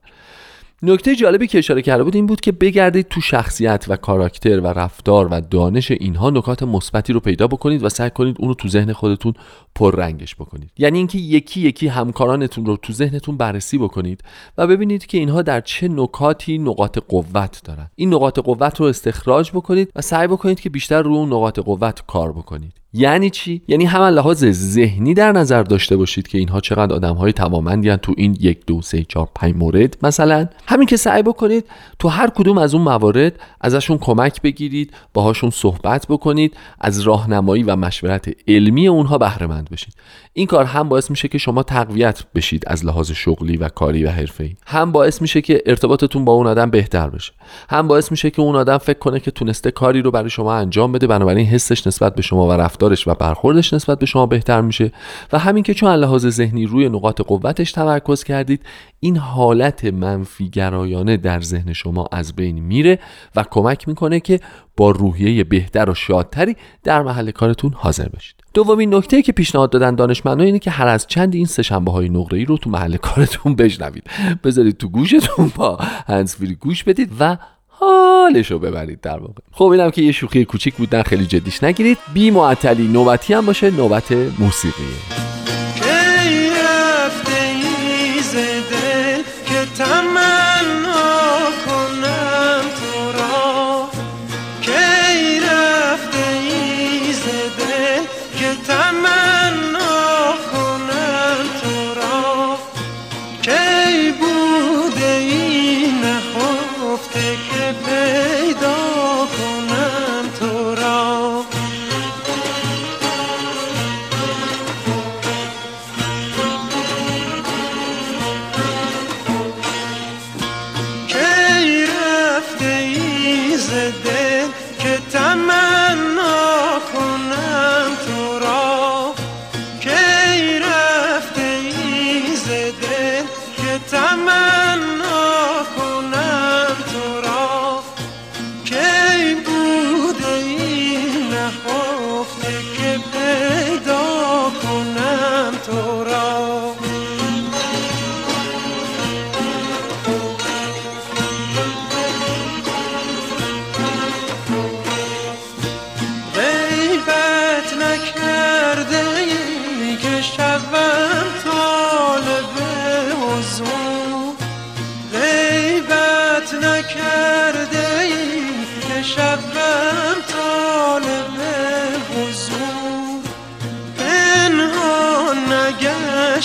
نکته 0.82 1.15
جالبی 1.15 1.48
که 1.48 1.58
اشاره 1.58 1.82
کرده 1.82 2.04
بود 2.04 2.15
این 2.15 2.26
بود 2.26 2.42
که 2.42 2.52
بگردید 2.52 3.08
تو 3.08 3.22
شخصیت 3.22 3.86
و 3.88 3.96
کاراکتر 3.96 4.60
و 4.60 4.68
رفتار 4.68 5.28
و 5.28 5.42
دانش 5.42 5.92
اینها 5.92 6.30
نکات 6.30 6.63
مثبتی 6.63 7.13
رو 7.13 7.20
پیدا 7.20 7.48
بکنید 7.48 7.84
و 7.84 7.89
سعی 7.89 8.10
کنید 8.10 8.36
اونو 8.39 8.54
تو 8.54 8.68
ذهن 8.68 8.94
خودتون 8.94 9.34
پررنگش 9.76 10.36
بکنید. 10.36 10.72
یعنی 10.78 10.98
اینکه 10.98 11.18
یکی 11.18 11.62
یکی 11.62 11.88
همکارانتون 11.88 12.65
رو 12.65 12.78
تو 12.78 12.94
ذهنتون 12.94 13.38
بررسی 13.38 13.78
بکنید 13.78 14.24
و 14.58 14.68
ببینید 14.68 15.06
که 15.06 15.18
اینها 15.18 15.42
در 15.42 15.62
چه 15.62 15.88
نکاتی 15.88 16.58
نقاط 16.58 17.00
قوت 17.08 17.62
دارن. 17.63 17.89
این 17.96 18.13
نقاط 18.13 18.39
قوت 18.39 18.80
رو 18.80 18.86
استخراج 18.86 19.52
بکنید 19.52 19.92
و 19.96 20.02
سعی 20.02 20.28
بکنید 20.28 20.60
که 20.60 20.70
بیشتر 20.70 21.02
رو 21.02 21.13
اون 21.13 21.28
نقاط 21.28 21.60
قوت 21.60 22.04
کار 22.08 22.32
بکنید. 22.32 22.79
یعنی 22.93 23.30
چی؟ 23.30 23.62
یعنی 23.67 23.86
هم 23.86 24.02
لحاظ 24.02 24.45
ذهنی 24.45 25.13
در 25.13 25.32
نظر 25.32 25.63
داشته 25.63 25.97
باشید 25.97 26.28
که 26.28 26.38
اینها 26.38 26.60
چقدر 26.60 26.95
آدم 26.95 27.15
های 27.15 27.34
توامندی 27.34 27.95
تو 27.95 28.13
این 28.17 28.38
یک 28.39 28.65
دو 28.65 28.82
سه 28.82 29.04
چهار 29.04 29.30
پنج 29.36 29.56
مورد. 29.56 29.97
مثلا 30.04 30.47
همین 30.67 30.88
که 30.88 30.97
سعی 30.97 31.23
بکنید 31.23 31.65
تو 31.99 32.08
هر 32.08 32.30
کدوم 32.30 32.58
از 32.58 32.73
اون 32.73 32.84
موارد 32.84 33.39
ازشون 33.62 33.97
کمک 33.97 34.41
بگیرید 34.41 34.93
باهاشون 35.13 35.49
صحبت 35.49 36.06
بکنید 36.10 36.58
از 36.82 36.99
راهنمایی 36.99 37.63
و 37.63 37.75
مشورت 37.75 38.30
علمی 38.47 38.88
اونها 38.88 39.17
بهره 39.17 39.47
مند 39.47 39.69
بشید. 39.69 39.93
این 40.34 40.48
کار 40.48 40.65
هم 40.65 40.89
باعث 40.89 41.10
میشه 41.10 41.28
که 41.28 41.38
شما 41.38 41.63
تقویت 41.63 42.24
بشید 42.36 42.63
از 42.68 42.86
لحاظ 42.86 43.12
شغلی 43.12 43.58
و 43.58 43.70
کاری 43.70 44.04
و 44.04 44.10
حرفه‌ای. 44.10 44.56
هم 44.68 44.92
باعث 44.92 45.22
میشه 45.22 45.42
که 45.42 45.62
ارتباطتون 45.65 46.26
با 46.26 46.34
اون 46.34 46.48
آدم 46.48 46.70
بهتر 46.70 47.10
بشه. 47.10 47.34
هم 47.70 47.88
باعث 47.88 48.12
میشه 48.12 48.32
که 48.32 48.42
اون 48.42 48.56
آدم 48.56 48.78
فکر 48.78 49.00
کنه 49.00 49.20
که 49.20 49.32
تونسته 49.32 49.72
کاری 49.72 50.02
رو 50.02 50.12
برای 50.12 50.30
شما 50.30 50.54
انجام 50.54 50.92
بده. 50.92 51.08
بنابراین 51.08 51.46
حسش 51.46 51.88
نسبت 51.88 52.15
به 52.15 52.22
شما 52.22 52.48
و 52.48 52.52
رفتارش 52.52 53.08
و 53.08 53.13
برخوردش 53.13 53.74
نسبت 53.74 54.00
به 54.00 54.06
شما 54.06 54.26
بهتر 54.26 54.62
میشه. 54.62 54.92
و 55.34 55.39
همین 55.39 55.63
که 55.63 55.74
چون 55.74 55.92
لحاظ 55.92 56.28
ذهنی 56.28 56.65
روی 56.65 56.89
نقاط 56.89 57.22
قوتش 57.22 57.72
تمرکز 57.72 58.24
کردید 58.24 58.62
این 59.00 59.18
حالت 59.18 59.86
منفی 59.86 60.50
گرایانه 60.50 61.18
در 61.18 61.42
ذهن 61.42 61.74
شما 61.74 62.10
از 62.12 62.36
بین 62.36 62.60
میره 62.60 63.00
و 63.36 63.46
کمک 63.52 63.88
می‌کنه 63.88 64.20
که 64.20 64.39
با 64.78 64.92
روحیه 64.92 65.44
بهتر 65.44 65.89
و 65.89 65.94
شادتری 65.94 66.56
در 66.84 67.02
محل 67.02 67.32
کارتون 67.32 67.74
حاضر 67.76 68.10
بشید. 68.10 68.38
دومین 68.53 68.95
نکته 68.95 69.21
که 69.21 69.31
پیشنهاد 69.31 69.69
دادن 69.69 69.95
دانشمندان 69.95 70.45
اینه 70.45 70.59
که 70.59 70.71
هر 70.71 70.88
از 70.88 71.07
چند 71.07 71.35
این 71.35 71.45
سه 71.45 71.63
شنبه 71.63 71.91
های 71.91 72.09
نقره 72.09 72.39
ای 72.39 72.45
رو 72.45 72.57
تو 72.57 72.69
محل 72.69 72.97
کارتون 72.97 73.55
بشنوید. 73.55 74.03
بذارید 74.43 74.77
تو 74.77 74.89
گوشتون 74.89 75.51
با 75.55 75.77
هنسفری 76.07 76.55
گوش 76.55 76.83
بدید 76.83 77.12
و 77.19 77.38
حالشو 77.67 78.59
ببرید 78.59 79.01
در 79.01 79.19
واقع. 79.19 79.41
خب 79.51 79.65
اینم 79.65 79.91
که 79.91 80.01
یه 80.01 80.12
شوخی 80.12 80.45
کوچیک 80.45 80.75
بود 80.75 80.95
نه 80.95 81.03
خیلی 81.03 81.25
جدیش 81.25 81.63
نگیرید. 81.63 81.97
بی 82.13 82.31
معطلی 82.31 82.88
نوبتی 82.88 83.33
هم 83.33 83.45
باشه 83.45 83.71
نوبت 83.71 84.12
موسیقیه. 84.39 85.38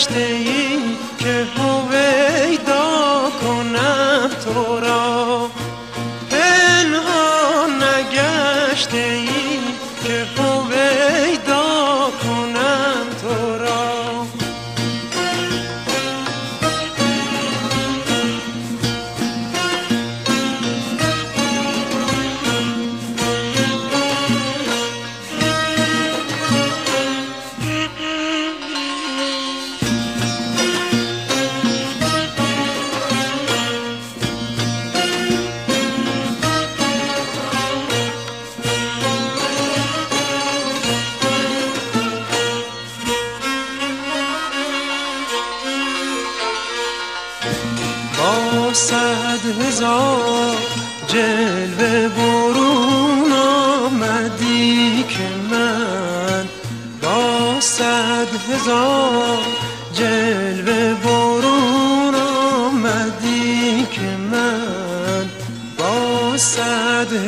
stay. 0.05 0.44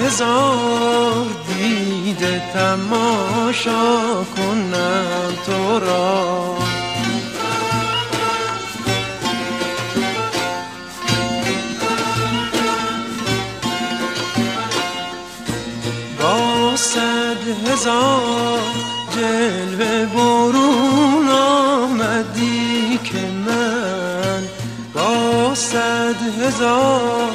هزار 0.06 1.26
دیده 1.48 2.42
تماشا 2.54 4.24
کنم 4.36 5.32
تو 5.46 5.78
را. 5.78 6.56
با 16.20 16.76
صد 16.76 17.68
هزار 17.68 18.60
جلوه 19.16 20.06
برون 20.06 21.28
آمدی 21.28 22.98
که 23.04 23.18
من 23.46 24.42
با 24.94 25.54
صد 25.54 26.16
هزار 26.42 27.30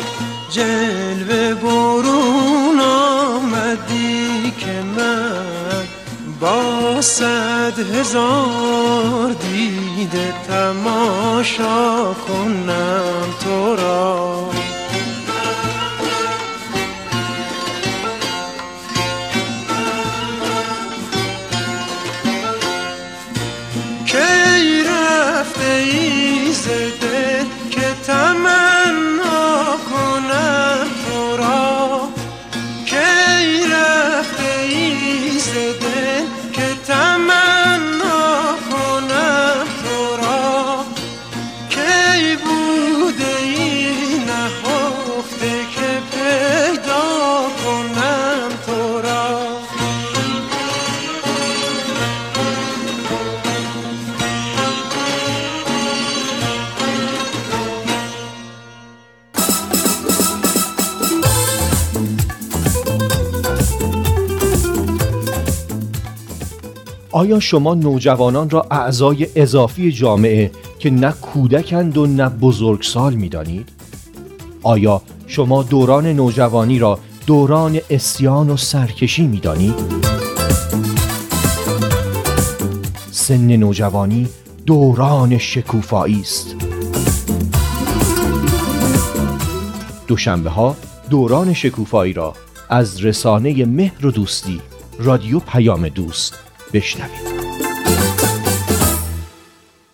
جلوه 0.52 0.91
صد 7.02 7.80
هزار 7.80 9.34
دیده 9.34 10.34
تماشا 10.48 12.14
کنم 12.28 13.26
تو 13.44 13.76
را. 13.76 14.31
آیا 67.22 67.40
شما 67.40 67.74
نوجوانان 67.74 68.50
را 68.50 68.66
اعضای 68.72 69.28
اضافی 69.36 69.92
جامعه 69.92 70.52
که 70.80 70.90
نه 70.90 71.12
کودکند 71.12 71.98
و 71.98 72.06
نه 72.06 72.30
بزرگسال 72.30 73.14
می 73.14 73.30
دانید؟ 73.30 73.70
آیا 74.64 75.02
شما 75.28 75.64
دوران 75.64 76.08
نوجوانی 76.08 76.80
را 76.80 77.00
دوران 77.28 77.80
اسیان 77.90 78.50
و 78.50 78.58
سرکشی 78.58 79.28
می 79.28 79.40
دانید؟ 79.40 79.74
سن 83.12 83.56
نوجوانی 83.56 84.28
دوران 84.66 85.38
شکوفایی 85.38 86.22
است 86.22 86.56
دوشنبه 90.08 90.50
ها 90.50 90.76
دوران 91.10 91.54
شکوفایی 91.54 92.14
را 92.14 92.34
از 92.70 93.06
رسانه 93.06 93.66
مهر 93.66 94.06
و 94.06 94.12
دوستی 94.12 94.62
رادیو 95.00 95.40
پیام 95.40 95.88
دوست 95.88 96.51
بشنوید. 96.74 97.42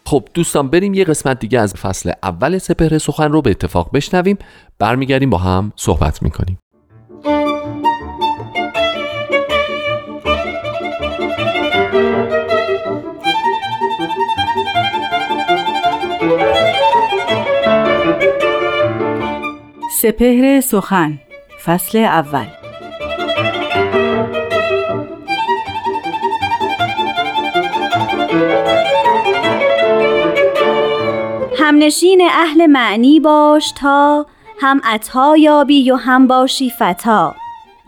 خب 0.05 0.27
دوستان 0.33 0.67
بریم 0.69 0.93
یه 0.93 1.03
قسمت 1.03 1.39
دیگه 1.39 1.59
از 1.59 1.73
فصل 1.73 2.11
اول 2.23 2.57
سپهر 2.57 2.97
سخن 2.97 3.31
رو 3.31 3.41
به 3.41 3.49
اتفاق 3.49 3.91
بشنویم. 3.93 4.37
برمیگردیم 4.79 5.29
با 5.29 5.37
هم 5.37 5.73
صحبت 5.75 6.23
می‌کنیم. 6.23 6.57
سپهر 20.01 20.61
سخن 20.61 21.19
فصل 21.65 21.97
اول. 21.97 22.66
همنشین 31.59 32.21
اهل 32.31 32.65
معنی 32.65 33.19
باش 33.19 33.71
تا 33.71 34.25
هم 34.59 34.81
عطا 34.83 35.37
یابی 35.37 35.91
و 35.91 35.95
هم 35.95 36.27
باشی 36.27 36.69
فتا. 36.69 37.35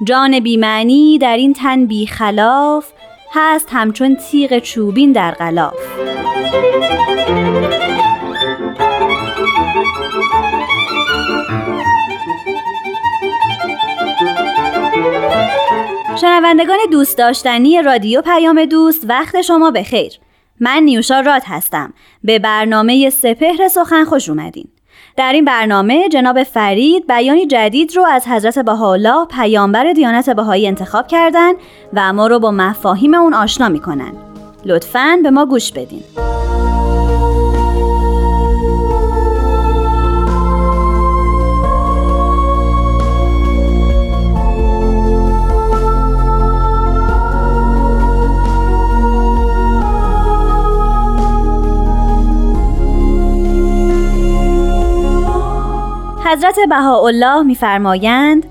جان 0.03 0.39
بی 0.39 0.57
معنی 0.57 1.17
در 1.17 1.37
این 1.37 1.53
تن 1.53 1.85
بی 1.85 2.07
خلاف 2.07 2.91
هست 3.33 3.67
همچون 3.71 4.15
تیغ 4.15 4.59
چوبین 4.59 5.11
در 5.11 5.31
غلاف. 5.31 5.73
شنوندگان 16.21 16.77
دوست 16.91 17.17
داشتنی 17.17 17.81
رادیو 17.81 18.21
پیام 18.21 18.65
دوست 18.65 19.05
وقت 19.09 19.41
شما 19.41 19.71
بخیر. 19.71 20.11
من 20.59 20.83
نیوشا 20.83 21.19
راد 21.19 21.41
هستم. 21.45 21.93
به 22.23 22.39
برنامه 22.39 23.09
سپهر 23.09 23.67
سخن 23.67 24.03
خوش 24.03 24.29
اومدین. 24.29 24.67
در 25.17 25.33
این 25.33 25.45
برنامه 25.45 26.09
جناب 26.09 26.43
فرید 26.43 27.07
بیانی 27.07 27.45
جدید 27.45 27.95
رو 27.95 28.05
از 28.05 28.27
حضرت 28.27 28.59
بهاءالله 28.59 29.25
پیامبر 29.25 29.93
دیانت 29.93 30.29
بهایی 30.29 30.67
انتخاب 30.67 31.07
کردن 31.07 31.53
و 31.93 32.13
ما 32.13 32.27
رو 32.27 32.39
با 32.39 32.51
مفاهیم 32.51 33.13
اون 33.13 33.33
آشنا 33.33 33.69
می‌کنن. 33.69 34.13
لطفاً 34.65 35.19
به 35.23 35.29
ما 35.29 35.45
گوش 35.45 35.71
بدین. 35.71 36.03
حضرت 56.31 56.59
بهاءالله 56.69 57.43
میفرمایند 57.43 58.45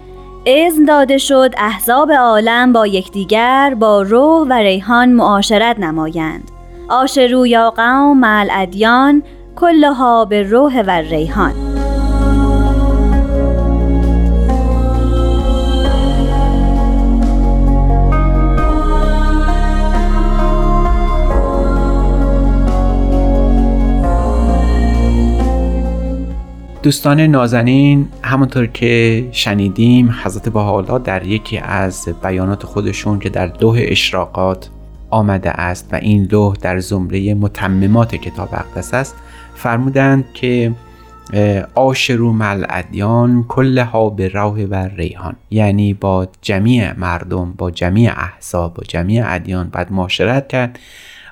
اذن 0.46 0.84
داده 0.84 1.18
شد 1.18 1.54
احزاب 1.58 2.12
عالم 2.12 2.72
با 2.72 2.86
یکدیگر 2.86 3.74
با 3.74 4.02
روح 4.02 4.48
و 4.48 4.52
ریحان 4.52 5.12
معاشرت 5.12 5.78
نمایند. 5.78 6.50
آشرو 6.88 7.46
یا 7.46 7.70
قوم 7.70 8.18
مع 8.18 8.40
الادیان 8.40 9.22
کلها 9.56 10.24
به 10.24 10.42
روح 10.42 10.82
و 10.82 10.90
ریحان. 10.90 11.67
دوستان 26.88 27.20
نازنین 27.20 28.08
همونطور 28.22 28.66
که 28.66 29.24
شنیدیم 29.32 30.14
حضرت 30.24 30.48
بهاءالله 30.48 30.98
در 30.98 31.26
یکی 31.26 31.58
از 31.58 32.08
بیانات 32.22 32.66
خودشون 32.66 33.18
که 33.18 33.28
در 33.28 33.52
لوح 33.60 33.78
اشراقات 33.82 34.70
آمده 35.10 35.50
است 35.50 35.88
و 35.92 35.96
این 35.96 36.28
لوح 36.32 36.54
در 36.56 36.78
زمره 36.78 37.34
متممات 37.34 38.14
کتاب 38.14 38.48
اقدس 38.52 38.94
است 38.94 39.16
فرمودند 39.54 40.24
که 40.34 40.72
آشرو 41.74 42.32
مل 42.32 42.64
ادیان 42.68 43.44
کلها 43.48 44.10
به 44.10 44.28
راه 44.28 44.62
و 44.64 44.74
ریحان. 44.74 45.36
یعنی 45.50 45.94
با 45.94 46.28
جمیع 46.42 46.98
مردم 46.98 47.52
با 47.52 47.70
جمیع 47.70 48.12
احزاب 48.16 48.74
با 48.74 48.82
جمیع 48.88 49.24
ادیان 49.26 49.68
باید 49.68 49.92
معاشرت 49.92 50.48
کرد. 50.48 50.78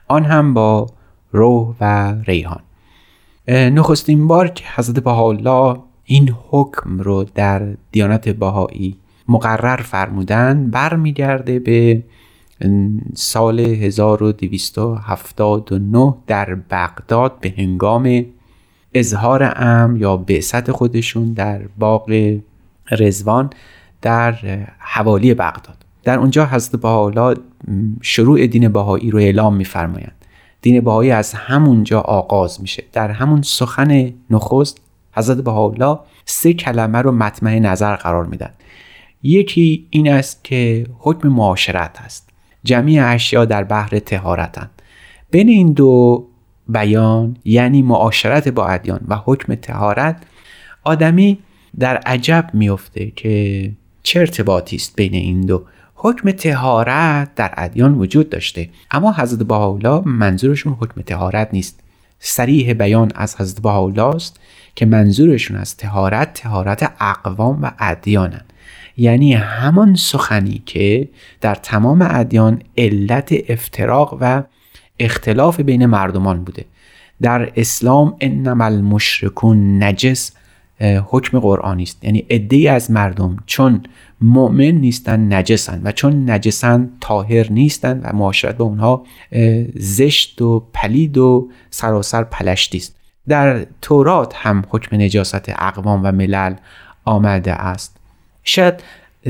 آن 0.08 0.24
هم 0.24 0.54
با 0.54 0.86
روح 1.32 1.74
و 1.80 2.14
ریحان. 2.26 2.65
نخستین 3.48 4.26
بار 4.26 4.48
که 4.48 4.64
حضرت 4.74 4.98
بهاءالله 4.98 5.76
این 6.04 6.34
حکم 6.50 6.98
رو 6.98 7.24
در 7.34 7.62
دیانت 7.92 8.28
بهایی 8.28 8.96
مقرر 9.28 9.76
فرمودن 9.76 10.70
برمیگرده 10.70 11.58
به 11.58 12.02
سال 13.14 13.60
1279 13.60 16.14
در 16.26 16.54
بغداد 16.54 17.40
به 17.40 17.54
هنگام 17.58 18.24
اظهار 18.94 19.52
ام 19.56 19.96
یا 19.96 20.16
بعثت 20.16 20.72
خودشون 20.72 21.32
در 21.32 21.62
باغ 21.78 22.38
رزوان 22.90 23.50
در 24.02 24.34
حوالی 24.78 25.34
بغداد. 25.34 25.76
در 26.04 26.18
اونجا 26.18 26.46
حضرت 26.46 26.80
بهاءالله 26.80 27.36
شروع 28.02 28.46
دین 28.46 28.68
بهایی 28.68 29.10
رو 29.10 29.18
اعلام 29.18 29.56
میفرمایند. 29.56 30.15
دین 30.66 30.80
بهایی 30.80 31.10
از 31.10 31.32
همونجا 31.32 32.00
آغاز 32.00 32.60
میشه. 32.60 32.84
در 32.92 33.10
همون 33.10 33.42
سخن 33.42 34.12
نخست 34.30 34.80
حضرت 35.12 35.36
بهاءالله 35.36 35.98
سه 36.24 36.52
کلمه 36.52 36.98
رو 36.98 37.12
مطمع 37.12 37.58
نظر 37.58 37.96
قرار 37.96 38.26
میدن. 38.26 38.50
یکی 39.22 39.86
این 39.90 40.12
است 40.12 40.44
که 40.44 40.86
حکم 40.98 41.28
معاشرت 41.28 42.00
است. 42.00 42.28
جمعی 42.64 42.98
اشیا 42.98 43.44
در 43.44 43.64
بحر 43.64 43.98
تهارتند 43.98 44.70
بین 45.30 45.48
این 45.48 45.72
دو 45.72 46.26
بیان 46.68 47.36
یعنی 47.44 47.82
معاشرت 47.82 48.48
با 48.48 48.66
ادیان 48.66 49.00
و 49.08 49.16
حکم 49.24 49.54
تهارت 49.54 50.22
آدمی 50.84 51.38
در 51.78 51.96
عجب 51.96 52.50
میفته 52.52 53.10
که 53.16 53.72
چه 54.02 54.20
ارتباطی 54.20 54.76
است 54.76 54.96
بین 54.96 55.14
این 55.14 55.40
دو. 55.40 55.64
حکم 55.98 56.30
تهارت 56.30 57.34
در 57.34 57.54
ادیان 57.56 57.94
وجود 57.94 58.30
داشته. 58.30 58.68
اما 58.90 59.12
حضرت 59.12 59.38
بهاءالله 59.38 60.02
منظورشون 60.08 60.72
حکم 60.80 61.00
تهارت 61.00 61.48
نیست. 61.52 61.80
سریح 62.18 62.72
بیان 62.72 63.12
از 63.14 63.40
حضرت 63.40 63.62
بهاءالله 63.62 64.02
است 64.02 64.40
که 64.74 64.86
منظورشون 64.86 65.56
از 65.56 65.76
تهارت 65.76 66.34
تهارت 66.34 66.92
اقوام 67.00 67.62
و 67.62 67.70
ادیانن. 67.78 68.44
یعنی 68.96 69.34
همان 69.34 69.94
سخنی 69.94 70.62
که 70.66 71.08
در 71.40 71.54
تمام 71.54 72.06
ادیان 72.10 72.62
علت 72.78 73.34
افتراق 73.48 74.18
و 74.20 74.42
اختلاف 74.98 75.60
بین 75.60 75.86
مردمان 75.86 76.44
بوده. 76.44 76.64
در 77.22 77.52
اسلام 77.56 78.16
انما 78.20 78.64
المشرکون 78.64 79.82
نجس 79.82 80.32
حکم 80.80 81.38
قرآنی 81.38 81.82
است. 81.82 82.04
یعنی 82.04 82.18
عده 82.30 82.70
از 82.70 82.90
مردم 82.90 83.36
چون 83.46 83.82
مؤمن 84.20 84.70
نیستن 84.70 85.32
نجسن. 85.32 85.80
و 85.84 85.92
چون 85.92 86.30
نجسن 86.30 86.90
طاهر 87.00 87.52
نیستن 87.52 88.00
و 88.04 88.16
معاشرت 88.16 88.56
با 88.56 88.64
اونها 88.64 89.04
زشت 89.74 90.42
و 90.42 90.66
پلید 90.74 91.18
و 91.18 91.48
سراسر 91.70 92.24
پلشتی 92.24 92.78
است. 92.78 92.96
در 93.28 93.66
تورات 93.82 94.32
هم 94.36 94.64
حکم 94.68 94.96
نجاست 94.96 95.48
اقوام 95.48 96.00
و 96.04 96.12
ملل 96.12 96.54
آمده 97.04 97.52
است. 97.52 97.96
شاید 98.44 98.74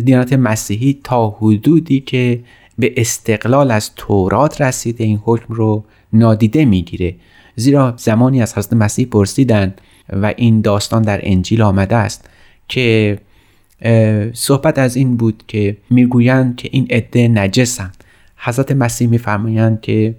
دیانت 0.05 0.33
مسیحی 0.33 1.01
تا 1.05 1.31
حدودی 1.31 2.01
که 2.01 2.41
به 2.79 2.93
استقلال 2.97 3.71
از 3.71 3.95
تورات 3.95 4.61
رسیده 4.61 5.05
این 5.05 5.21
حکم 5.25 5.55
رو 5.55 5.85
نادیده 6.13 6.65
می‌گیره. 6.65 7.15
زیرا 7.57 7.95
زمانی 7.97 8.43
از 8.43 8.59
حضرت 8.59 8.73
مسیح 8.73 9.07
پرسیدن 9.07 9.75
و 10.13 10.35
این 10.37 10.61
داستان 10.61 11.03
در 11.03 11.21
انجیل 11.23 11.63
آمده 11.63 11.97
است 11.97 12.29
که 12.69 13.19
صحبت 14.33 14.79
از 14.79 14.97
این 14.97 15.17
بود 15.17 15.43
که 15.49 15.77
می‌گویند 15.91 16.57
که 16.57 16.69
این 16.73 16.87
عده 16.91 17.29
نجسند. 17.29 18.05
حضرت 18.37 18.73
مسیح 18.73 19.09
میفرمایند 19.09 19.81
که 19.81 20.15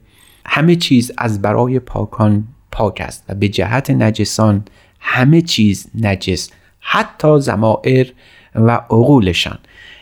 همه 0.45 0.75
چیز 0.75 1.11
از 1.17 1.41
برای 1.41 1.79
پاکان 1.79 2.47
پاک 2.71 3.01
است 3.01 3.23
و 3.29 3.35
به 3.35 3.49
جهت 3.49 3.91
نجسان 3.91 4.63
همه 4.99 5.41
چیز 5.41 5.87
نجس 6.01 6.49
حتی 6.79 7.39
زمائر 7.39 8.07
و 8.55 8.71
عقولشان. 8.71 9.57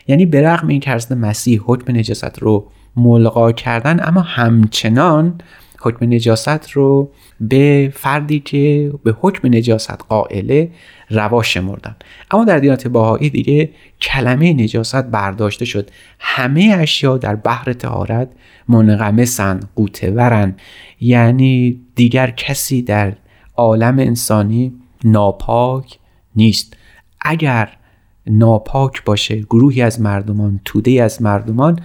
یعنی 0.07 0.25
به 0.25 0.41
رغم 0.41 0.67
این 0.67 0.79
که 0.79 0.97
مسیح 1.11 1.61
حکم 1.65 1.97
نجاست 1.97 2.39
رو 2.39 2.71
ملغا 2.95 3.51
کردن 3.51 4.07
اما 4.07 4.21
همچنان 4.21 5.41
حکم 5.81 6.05
نجاست 6.13 6.71
رو 6.71 7.11
به 7.41 7.91
فردی 7.95 8.39
که 8.39 8.91
به 9.03 9.15
حکم 9.21 9.47
نجاست 9.47 10.03
قائله 10.09 10.71
روا 11.09 11.43
شمردن. 11.43 11.95
اما 12.31 12.45
در 12.45 12.59
دیانت 12.59 12.87
باهایی 12.87 13.29
دیگه 13.29 13.69
کلمه 14.01 14.53
نجاست 14.53 15.03
برداشته 15.03 15.65
شد. 15.65 15.91
همه 16.19 16.75
اشیا 16.79 17.17
در 17.17 17.35
بحر 17.35 17.73
تهارت 17.73 18.29
منغمسن 18.67 19.59
قوتورن. 19.75 20.55
یعنی 21.01 21.81
دیگر 21.95 22.31
کسی 22.31 22.81
در 22.81 23.13
عالم 23.55 23.99
انسانی 23.99 24.73
ناپاک 25.03 25.99
نیست. 26.35 26.77
اگر 27.21 27.69
ناپاک 28.27 29.03
باشه 29.03 29.39
گروهی 29.39 29.81
از 29.81 30.01
مردمان 30.01 30.59
توده 30.65 31.03
از 31.03 31.21
مردمان 31.21 31.79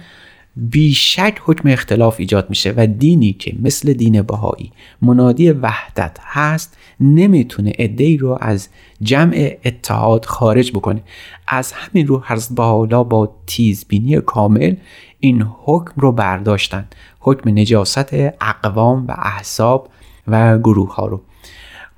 بیشک 0.55 1.41
حکم 1.45 1.69
اختلاف 1.69 2.15
ایجاد 2.19 2.49
میشه 2.49 2.73
و 2.77 2.87
دینی 2.87 3.33
که 3.33 3.55
مثل 3.61 3.93
دین 3.93 4.21
بهایی 4.21 4.71
منادی 5.01 5.51
وحدت 5.51 6.17
هست 6.21 6.77
نمی‌تونه 6.99 7.73
ای 7.77 8.17
رو 8.17 8.37
از 8.41 8.69
جمع 9.01 9.57
اتحاد 9.65 10.25
خارج 10.25 10.71
بکنه. 10.71 11.03
از 11.47 11.71
همین 11.71 12.07
رو 12.07 12.23
حضرت 12.25 12.59
حالا 12.59 13.03
با 13.03 13.35
تیزبینی 13.47 14.21
کامل 14.21 14.75
این 15.19 15.45
حکم 15.63 15.93
رو 16.01 16.11
برداشتن. 16.11 16.87
حکم 17.19 17.49
نجاست 17.49 18.13
اقوام 18.41 19.07
و 19.07 19.15
احساب 19.17 19.89
و 20.27 20.57
گروه 20.57 20.95
ها 20.95 21.05
رو. 21.05 21.21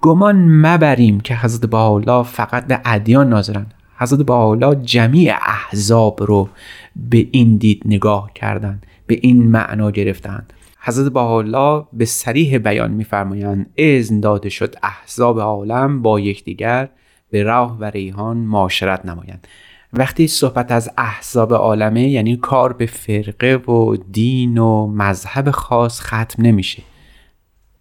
گمان 0.01 0.65
مبریم 0.65 1.19
که 1.19 1.35
حضرت 1.35 1.69
بحالا 1.69 2.23
فقط 2.23 2.67
به 2.67 2.81
ادیان 2.85 3.29
ناظرن. 3.29 3.65
حضرت 3.97 4.19
بحالا 4.19 4.75
جمیع 4.75 5.35
احزاب 5.41 6.23
رو 6.23 6.49
به 6.95 7.27
این 7.31 7.57
دید 7.57 7.81
نگاه 7.85 8.31
کردند 8.35 8.85
به 9.07 9.19
این 9.21 9.47
معنا 9.51 9.91
گرفتند. 9.91 10.53
حضرت 10.79 11.11
بحالا 11.11 11.79
به 11.93 12.05
سریح 12.05 12.57
بیان 12.57 12.91
میفرمایند 12.91 13.69
اذن 13.77 14.19
داده 14.19 14.49
شد 14.49 14.75
احزاب 14.83 15.39
عالم 15.39 16.01
با 16.01 16.19
یکدیگر 16.19 16.89
به 17.29 17.43
راه 17.43 17.77
و 17.79 17.85
ریحان 17.85 18.37
معاشرت 18.37 19.05
نمایند. 19.05 19.47
وقتی 19.93 20.27
صحبت 20.27 20.71
از 20.71 20.91
احزاب 20.97 21.53
عالمه 21.53 22.09
یعنی 22.09 22.37
کار 22.37 22.73
به 22.73 22.85
فرقه 22.85 23.55
و 23.55 23.97
دین 24.11 24.57
و 24.57 24.87
مذهب 24.87 25.51
خاص 25.51 26.01
ختم 26.01 26.43
نمیشه. 26.43 26.83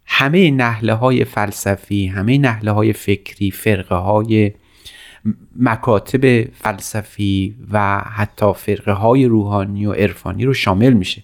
همه 0.05 0.51
نحله 0.51 0.95
های 0.95 1.25
فلسفی 1.25 2.07
همه 2.07 2.39
نحله 2.39 2.71
های 2.71 2.93
فکری 2.93 3.51
فرقه 3.51 3.95
های 3.95 4.53
مکاتب 5.57 6.45
فلسفی 6.45 7.57
و 7.71 7.99
حتی 7.99 8.53
فرقه 8.53 8.93
های 8.93 9.27
روحانی 9.27 9.87
و 9.87 9.93
عرفانی 9.93 10.45
رو 10.45 10.55
شامل 10.55 10.93
میشه. 10.93 11.23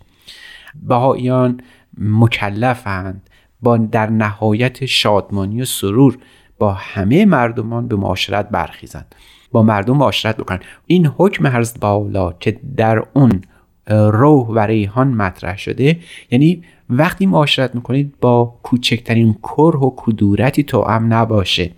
بهاییان 0.82 1.60
مکلفند 1.98 3.30
با 3.62 3.76
در 3.76 4.10
نهایت 4.10 4.86
شادمانی 4.86 5.62
و 5.62 5.64
سرور 5.64 6.18
با 6.58 6.72
همه 6.72 7.24
مردمان 7.24 7.88
به 7.88 7.96
معاشرت 7.96 8.48
برخیزند. 8.48 9.14
با 9.52 9.62
مردم 9.62 9.96
معاشرت 9.96 10.36
بکنن 10.36 10.60
این 10.86 11.06
حکم 11.06 11.46
حضرت 11.46 11.80
باولا 11.80 12.32
که 12.32 12.60
در 12.76 13.02
اون 13.14 13.42
روح 13.90 14.46
و 14.48 14.58
ریحان 14.58 15.08
مطرح 15.08 15.58
شده 15.58 15.98
یعنی 16.30 16.62
وقتی 16.90 17.26
معاشرت 17.26 17.74
می‌کنید 17.74 18.14
با 18.20 18.58
کوچکترین 18.62 19.34
کره 19.34 19.78
و 19.78 19.92
کدورتی 19.96 20.62
توام 20.62 21.14
نباشه. 21.14 21.70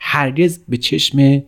هرگز 0.00 0.58
به 0.68 0.76
چشم 0.76 1.42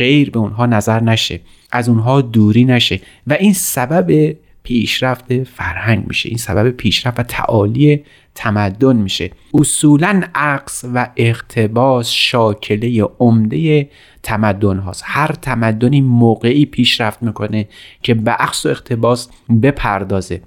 غیر 0.00 0.30
به 0.30 0.38
اونها 0.38 0.66
نظر 0.66 1.02
نشه 1.02 1.40
از 1.72 1.88
اونها 1.88 2.20
دوری 2.20 2.64
نشه 2.64 3.00
و 3.26 3.32
این 3.32 3.52
سبب 3.52 4.36
پیشرفت 4.62 5.42
فرهنگ 5.42 6.04
میشه 6.08 6.28
این 6.28 6.38
سبب 6.38 6.70
پیشرفت 6.70 7.20
و 7.20 7.22
تعالی 7.22 8.04
تمدن 8.34 8.96
میشه. 8.96 9.30
اصولا 9.54 10.22
عقص 10.34 10.84
و 10.94 11.08
اقتباس 11.16 12.10
شاکله 12.10 13.02
عمده 13.02 13.88
تمدن 14.22 14.78
هاست. 14.78 15.02
هر 15.06 15.32
تمدنی 15.42 16.00
موقعی 16.00 16.66
پیشرفت 16.66 17.22
می‌کنه 17.22 17.68
که 18.02 18.14
به 18.14 18.30
عقص 18.30 18.66
و 18.66 18.68
اقتباس 18.68 19.28
بپردازه. 19.62 20.42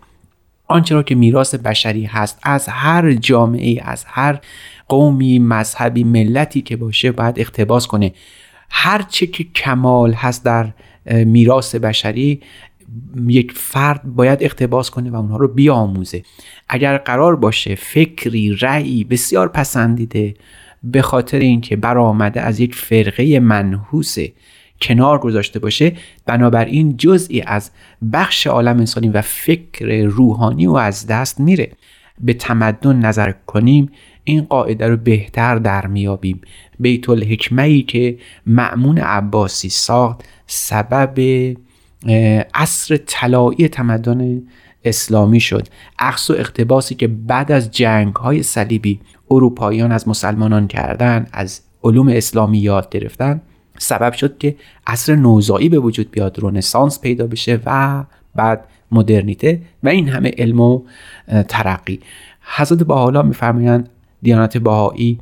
آنچه 0.67 0.95
را 0.95 1.03
که 1.03 1.15
میراث 1.15 1.55
بشری 1.55 2.05
هست 2.05 2.39
از 2.43 2.67
هر 2.67 3.13
جامعه 3.13 3.81
از 3.83 4.05
هر 4.07 4.39
قومی 4.87 5.39
مذهبی 5.39 6.03
ملتی 6.03 6.61
که 6.61 6.75
باشه 6.77 7.11
باید 7.11 7.39
اقتباس 7.39 7.87
کنه. 7.87 8.11
هر 8.75 9.01
چه 9.01 9.27
که 9.27 9.43
کمال 9.43 10.13
هست 10.13 10.45
در 10.45 10.73
میراث 11.05 11.75
بشری 11.75 12.41
یک 13.27 13.51
فرد 13.51 14.03
باید 14.03 14.43
اقتباس 14.43 14.89
کنه 14.89 15.11
و 15.11 15.15
اونها 15.15 15.37
رو 15.37 15.47
بیاموزه. 15.47 16.23
اگر 16.69 16.97
قرار 16.97 17.35
باشه 17.35 17.75
فکری 17.75 18.55
رأی 18.55 19.03
بسیار 19.03 19.47
پسندیده 19.47 20.33
به 20.83 21.01
خاطر 21.01 21.39
اینکه 21.39 21.75
برآمده 21.75 22.41
از 22.41 22.59
یک 22.59 22.75
فرقه 22.75 23.39
منحوس 23.39 24.15
کنار 24.81 25.19
گذاشته 25.19 25.59
باشه 25.59 25.93
بنابراین 26.25 26.97
جزئی 26.97 27.41
از 27.41 27.71
بخش 28.13 28.47
عالم 28.47 28.77
انسانی 28.77 29.09
و 29.09 29.21
فکر 29.21 30.03
روحانی 30.03 30.67
و 30.67 30.73
از 30.73 31.07
دست 31.07 31.39
میره. 31.39 31.71
به 32.19 32.33
تمدن 32.33 32.95
نظر 32.95 33.31
کنیم 33.31 33.91
این 34.23 34.41
قاعده 34.41 34.87
رو 34.87 34.97
بهتر 34.97 35.55
در 35.55 35.87
میابیم. 35.87 36.41
بیت 36.79 37.09
الحکمه 37.09 37.63
ای 37.63 37.81
که 37.81 38.17
معمون 38.45 38.97
عباسی 38.97 39.69
ساخت 39.69 40.23
سبب 40.47 41.19
عصر 42.53 42.97
طلایی 42.97 43.67
تمدن 43.67 44.41
اسلامی 44.85 45.39
شد. 45.39 45.67
عکس 45.99 46.29
و 46.29 46.33
اقتباسی 46.33 46.95
که 46.95 47.07
بعد 47.07 47.51
از 47.51 47.71
جنگ 47.71 48.15
های 48.15 48.43
صلیبی 48.43 48.99
اروپاییان 49.31 49.91
از 49.91 50.07
مسلمانان 50.07 50.67
کردن 50.67 51.27
از 51.31 51.61
علوم 51.83 52.07
اسلامی 52.07 52.57
یاد 52.57 52.89
گرفتن 52.89 53.41
سبب 53.77 54.13
شد 54.13 54.37
که 54.37 54.55
عصر 54.87 55.15
نوزایی 55.15 55.69
به 55.69 55.79
وجود 55.79 56.11
بیاد 56.11 56.39
رونسانس 56.39 57.01
پیدا 57.01 57.27
بشه 57.27 57.59
و 57.65 58.03
بعد 58.35 58.67
مدرنیته 58.91 59.61
و 59.83 59.89
این 59.89 60.09
همه 60.09 60.31
علم 60.37 60.59
و 60.59 60.81
ترقی. 61.47 61.99
حضرت 62.55 62.89
حالا 62.89 63.21
میفرمایند 63.21 63.89
دیانت 64.23 64.57
بهایی 64.57 65.19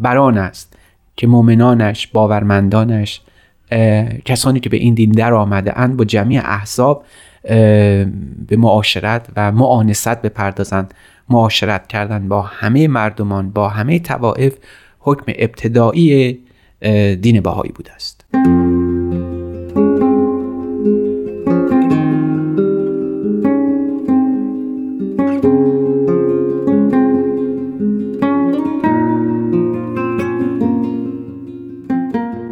بران 0.00 0.38
است 0.38 0.76
که 1.16 1.26
مؤمنانش 1.26 2.06
باورمندانش 2.06 3.20
کسانی 4.24 4.60
که 4.60 4.68
به 4.68 4.76
این 4.76 4.94
دین 4.94 5.10
در 5.10 5.32
آمده 5.32 5.78
اند 5.78 5.96
با 5.96 6.04
جمعی 6.04 6.38
احزاب 6.38 7.04
به 8.48 8.56
معاشرت 8.58 9.28
و 9.36 9.52
معانست 9.52 10.22
بپردازند 10.22 10.94
معاشرت 11.28 11.86
کردن 11.86 12.28
با 12.28 12.42
همه 12.42 12.88
مردمان 12.88 13.50
با 13.50 13.68
همه 13.68 13.98
توائف 13.98 14.56
حکم 14.98 15.32
ابتدایی 15.38 16.38
دین 17.20 17.40
بهایی 17.40 17.72
بوده 17.72 17.92
است. 17.92 18.24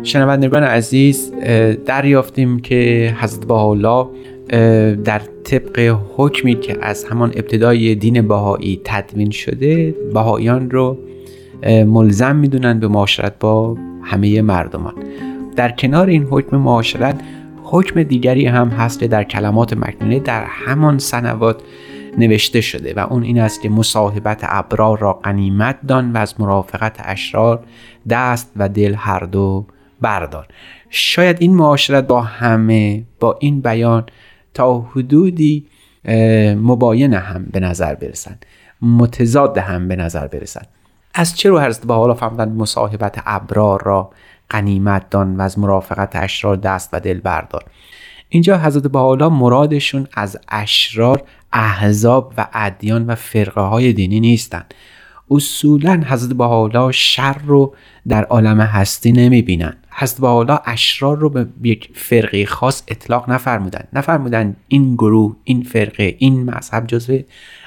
شنوندگان 0.08 0.62
عزیز 0.62 1.32
دریافتیم 1.86 2.58
که 2.58 3.14
حضرت 3.20 3.46
بهاءالله 3.46 4.06
در 5.04 5.22
طبق 5.44 5.96
حکمی 6.16 6.54
که 6.54 6.76
از 6.80 7.04
همان 7.04 7.32
ابتدای 7.36 7.94
دین 7.94 8.28
بهایی 8.28 8.80
تدوین 8.84 9.30
شده 9.30 9.94
بهاییان 10.14 10.70
رو 10.70 10.98
ملزم 11.66 12.36
می‌دونن 12.36 12.80
به 12.80 12.88
معاشرت 12.88 13.38
با 13.40 13.76
همه 14.02 14.42
مردمان. 14.42 14.94
در 15.56 15.70
کنار 15.70 16.06
این 16.06 16.22
حکم 16.30 16.56
معاشرت 16.56 17.20
حکم 17.62 18.02
دیگری 18.02 18.46
هم 18.46 18.68
هست 18.68 19.04
در 19.04 19.24
کلمات 19.24 19.72
مکنونه 19.72 20.20
در 20.20 20.44
همان 20.44 20.98
سنوات 20.98 21.62
نوشته 22.18 22.60
شده 22.60 22.94
و 22.96 23.06
اون 23.10 23.22
این 23.22 23.40
است 23.40 23.62
که 23.62 23.68
مصاحبت 23.68 24.40
ابرار 24.42 24.98
را 24.98 25.12
قنیمت 25.12 25.78
دان 25.88 26.12
و 26.12 26.16
از 26.16 26.34
مرافقت 26.40 26.96
اشرار 26.98 27.64
دست 28.08 28.52
و 28.56 28.68
دل 28.68 28.94
هر 28.94 29.20
دو 29.20 29.66
بردار. 30.00 30.48
شاید 30.90 31.36
این 31.40 31.54
معاشرت 31.54 32.06
با 32.06 32.20
همه 32.22 33.04
با 33.20 33.38
این 33.40 33.60
بیان 33.60 34.06
تا 34.54 34.78
حدودی 34.78 35.66
مباین 36.56 37.14
هم 37.14 37.46
به 37.52 37.60
نظر 37.60 37.94
برسند 37.94 38.46
متضاد 38.82 39.58
هم 39.58 39.88
به 39.88 39.96
نظر 39.96 40.26
برسند 40.26 40.68
از 41.14 41.36
چه 41.36 41.50
رو 41.50 41.60
حضرت 41.60 41.86
با 41.86 41.96
حالا 41.96 42.14
فهمدن 42.14 42.52
مصاحبت 42.52 43.22
ابرار 43.26 43.82
را 43.84 44.10
قنیمت 44.50 45.10
دان 45.10 45.36
و 45.36 45.40
از 45.40 45.58
مرافقت 45.58 46.16
اشرار 46.16 46.56
دست 46.56 46.88
و 46.92 47.00
دل 47.00 47.20
بردار. 47.20 47.64
اینجا 48.28 48.58
حضرت 48.58 48.82
بحالا 48.82 49.28
مرادشون 49.28 50.08
از 50.14 50.38
اشرار 50.48 51.22
احزاب 51.52 52.34
و 52.38 52.48
ادیان 52.52 53.06
و 53.06 53.14
فرقه 53.14 53.60
های 53.60 53.92
دینی 53.92 54.20
نیستند. 54.20 54.74
اصولا 55.30 56.02
حضرت 56.06 56.36
بحالا 56.36 56.92
شر 56.92 57.38
رو 57.46 57.74
در 58.08 58.24
عالم 58.24 58.60
هستی 58.60 59.12
نمی 59.12 59.42
بینن 59.42 59.76
حضرت 59.98 60.20
بحالا 60.20 60.60
اشرار 60.64 61.18
رو 61.18 61.28
به 61.30 61.46
یک 61.62 61.90
فرقه 61.94 62.46
خاص 62.46 62.82
اطلاق 62.88 63.30
نفرمودن. 63.30 63.84
نفرمودن 63.92 64.56
این 64.68 64.94
گروه 64.94 65.36
این 65.44 65.62
فرقه 65.62 66.16
این 66.18 66.50
مذهب 66.50 66.86
جزو 66.86 67.18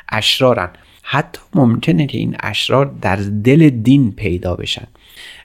اشرارن. 0.10 0.70
حتی 1.04 1.42
ممکنه 1.56 2.08
که 2.08 2.18
این 2.18 2.36
اشرار 2.40 2.96
در 3.02 3.16
دل 3.16 3.70
دین 3.70 4.12
پیدا 4.12 4.56
بشن. 4.56 4.88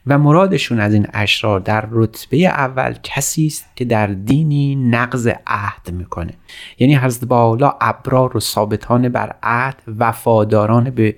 و 0.07 0.19
مرادشون 0.19 0.81
از 0.81 0.95
این 0.95 1.07
اشرار 1.15 1.61
در 1.61 1.89
رتبه 1.91 2.37
اول 2.37 2.95
کسی 3.03 3.47
است 3.47 3.67
که 3.77 3.85
در 3.85 4.07
دینی 4.07 4.77
نقض 4.77 5.29
عهد 5.47 5.91
می‌کنه. 5.93 6.33
یعنی 6.79 6.97
حضرت 6.97 7.29
بالا 7.29 7.75
ابرار 7.81 8.37
و 8.37 8.41
ثابتان 8.41 9.09
بر 9.09 9.35
عهد 9.43 9.83
وفاداران 9.99 10.91
به 10.91 11.17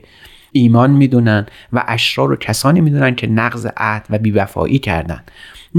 ایمان 0.52 0.90
می‌دونن 0.90 1.46
و 1.72 1.84
اشرار 1.88 2.28
رو 2.28 2.36
کسانی 2.36 2.80
می‌دونن 2.80 3.14
که 3.14 3.26
نقض 3.26 3.66
عهد 3.76 4.06
و 4.10 4.18
بیوفایی 4.18 4.78
کردن. 4.78 5.22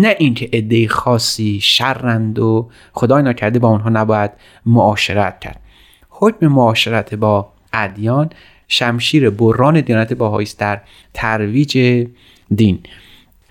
نه 0.01 0.15
اینکه 0.19 0.49
عده 0.53 0.87
خاصی 0.87 1.59
شرند 1.61 2.39
و 2.39 2.69
خدای 2.93 3.23
نکرده 3.23 3.59
با 3.59 3.67
اونها 3.69 3.89
نباید 3.89 4.31
معاشرت 4.65 5.39
کرد. 5.39 5.59
حکم 6.09 6.47
معاشرت 6.47 7.15
با 7.15 7.49
ادیان 7.73 8.29
شمشیر 8.67 9.29
بران 9.29 9.81
دیانت 9.81 10.13
باهایی 10.13 10.47
در 10.57 10.81
ترویج 11.13 12.05
دین. 12.55 12.79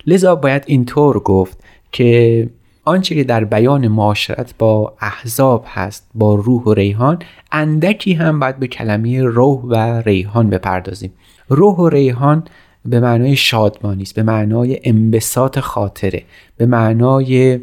لذا 0.07 0.35
باید 0.35 0.63
اینطور 0.67 1.19
گفت 1.19 1.63
که 1.91 2.49
آنچه 2.85 3.15
که 3.15 3.23
در 3.23 3.43
بیان 3.43 3.87
معاشرت 3.87 4.53
با 4.57 4.93
احزاب 5.01 5.65
هست 5.67 6.09
با 6.15 6.35
روح 6.35 6.63
و 6.63 6.73
ریحان 6.73 7.19
اندکی 7.51 8.13
هم 8.13 8.39
باید 8.39 8.59
به 8.59 8.67
کلمه 8.67 9.23
روح 9.23 9.61
و 9.61 10.01
ریحان 10.05 10.49
بپردازیم. 10.49 11.13
روح 11.49 11.75
و 11.75 11.89
ریحان 11.89 12.43
به 12.89 12.99
معنای 12.99 13.35
شادمانی 13.35 14.03
است 14.03 14.15
به 14.15 14.23
معنای 14.23 14.79
انبساط 14.83 15.59
خاطره 15.59 16.23
به 16.57 16.65
معنای 16.65 17.59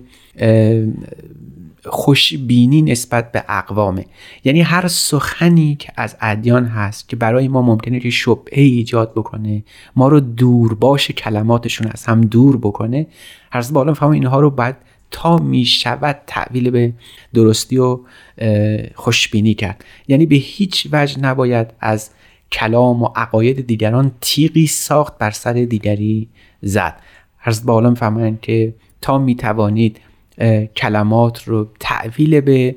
خوشبینی 1.85 2.83
نسبت 2.83 3.33
به 3.33 3.45
اقوامه. 3.49 4.05
یعنی 4.45 4.61
هر 4.61 4.89
سخنی 4.89 5.77
که 5.79 5.93
از 5.97 6.16
ادیان 6.20 6.64
هست 6.64 7.09
که 7.09 7.16
برای 7.16 7.49
ما 7.49 7.62
ممکنه 7.62 8.01
که 8.01 8.11
شبهه 8.11 8.62
ایجاد 8.62 9.12
بکنه 9.12 9.62
ما 9.97 10.09
رو 10.09 10.20
دور 10.20 10.74
باش 10.74 11.11
کلماتشون 11.11 11.87
از 11.91 12.05
هم 12.05 12.20
دور 12.20 12.57
بکنه 12.57 13.07
هر 13.53 13.72
بالا 13.72 13.95
فهم 13.95 14.11
اینها 14.11 14.41
رو 14.41 14.51
باید 14.51 14.77
تا 15.11 15.39
می 15.39 15.64
شود 15.64 16.16
تعویل 16.27 16.70
به 16.70 16.93
درستی 17.35 17.79
و 17.79 18.01
خوشبینی 18.95 19.55
کرد. 19.55 19.85
یعنی 20.09 20.27
به 20.27 20.37
هیچ 20.37 20.89
وجه 20.93 21.20
نباید 21.20 21.66
از 21.81 22.11
کلام 22.53 23.03
و 23.03 23.09
عقاید 23.17 23.67
دیگران 23.67 24.13
تیغی 24.21 24.67
ساخت 24.67 25.19
بر 25.19 25.31
سر 25.31 25.53
دیگری 25.53 26.29
زد. 26.63 27.01
هر 27.39 27.55
بالا 27.65 27.95
فهمند 27.95 28.41
که 28.41 28.75
تا 29.01 29.19
می 29.19 29.35
توانید 29.35 30.01
کلمات 30.77 31.45
رو 31.45 31.69
تعویل 31.81 32.41
به 32.41 32.77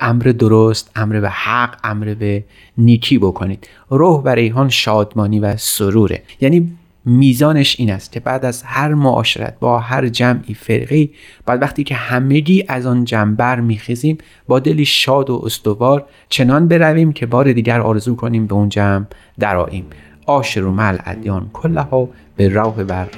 امر 0.00 0.22
درست 0.22 0.90
امر 0.96 1.20
به 1.20 1.30
حق 1.30 1.76
امر 1.84 2.14
به 2.14 2.44
نیکی 2.78 3.18
بکنید. 3.18 3.68
روح 3.88 4.22
و 4.22 4.28
ریحان 4.28 4.68
شادمانی 4.68 5.40
و 5.40 5.56
سروره. 5.56 6.22
یعنی 6.40 6.72
میزانش 7.04 7.76
این 7.78 7.90
است 7.90 8.12
که 8.12 8.20
بعد 8.20 8.44
از 8.44 8.62
هر 8.62 8.94
معاشرت 8.94 9.56
با 9.60 9.78
هر 9.78 10.08
جمعی 10.08 10.54
فرقی 10.54 11.10
بعد 11.46 11.62
وقتی 11.62 11.84
که 11.84 11.94
همگی 11.94 12.64
از 12.68 12.86
آن 12.86 13.04
جمع 13.04 13.34
بر 13.34 13.60
میخیزیم 13.60 14.18
با 14.48 14.58
دلی 14.58 14.84
شاد 14.84 15.30
و 15.30 15.42
استوار 15.44 16.04
چنان 16.28 16.68
برویم 16.68 17.12
که 17.12 17.26
بار 17.26 17.52
دیگر 17.52 17.80
آرزو 17.80 18.16
کنیم 18.16 18.46
به 18.46 18.54
اون 18.54 18.68
جمع 18.68 19.04
دراییم 19.40 19.86
آشر 20.26 20.64
و 20.64 20.72
مل 20.72 20.98
ادیان 21.04 21.50
کلها 21.52 22.08
به 22.36 22.48
روح 22.48 22.82
بر 22.82 23.08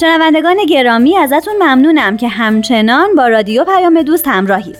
شنوندگان 0.00 0.56
گرامی 0.68 1.16
ازتون 1.16 1.54
ممنونم 1.62 2.16
که 2.16 2.28
همچنان 2.28 3.14
با 3.14 3.28
رادیو 3.28 3.64
پیام 3.64 4.02
دوست 4.02 4.28
همراهید. 4.28 4.76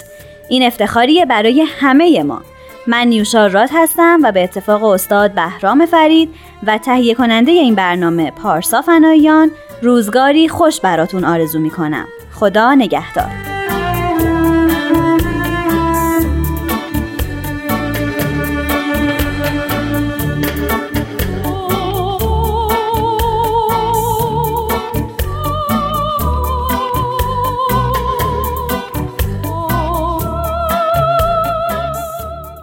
این 0.48 0.62
افتخاریه 0.62 1.26
برای 1.26 1.64
همه 1.80 2.22
ما. 2.22 2.42
من 2.86 3.06
نیوشا 3.06 3.46
راد 3.46 3.68
هستم 3.72 4.20
و 4.22 4.32
به 4.32 4.44
اتفاق 4.44 4.84
استاد 4.84 5.32
بهرام 5.32 5.86
فرید 5.86 6.34
و 6.66 6.78
تهیه 6.78 7.14
کننده 7.14 7.52
این 7.52 7.74
برنامه 7.74 8.30
پارسا 8.30 8.82
فنایان 8.82 9.50
روزگاری 9.82 10.48
خوش 10.48 10.80
براتون 10.80 11.24
آرزو 11.24 11.58
می‌کنم. 11.58 12.06
خدا 12.34 12.74
نگهدار. 12.74 13.47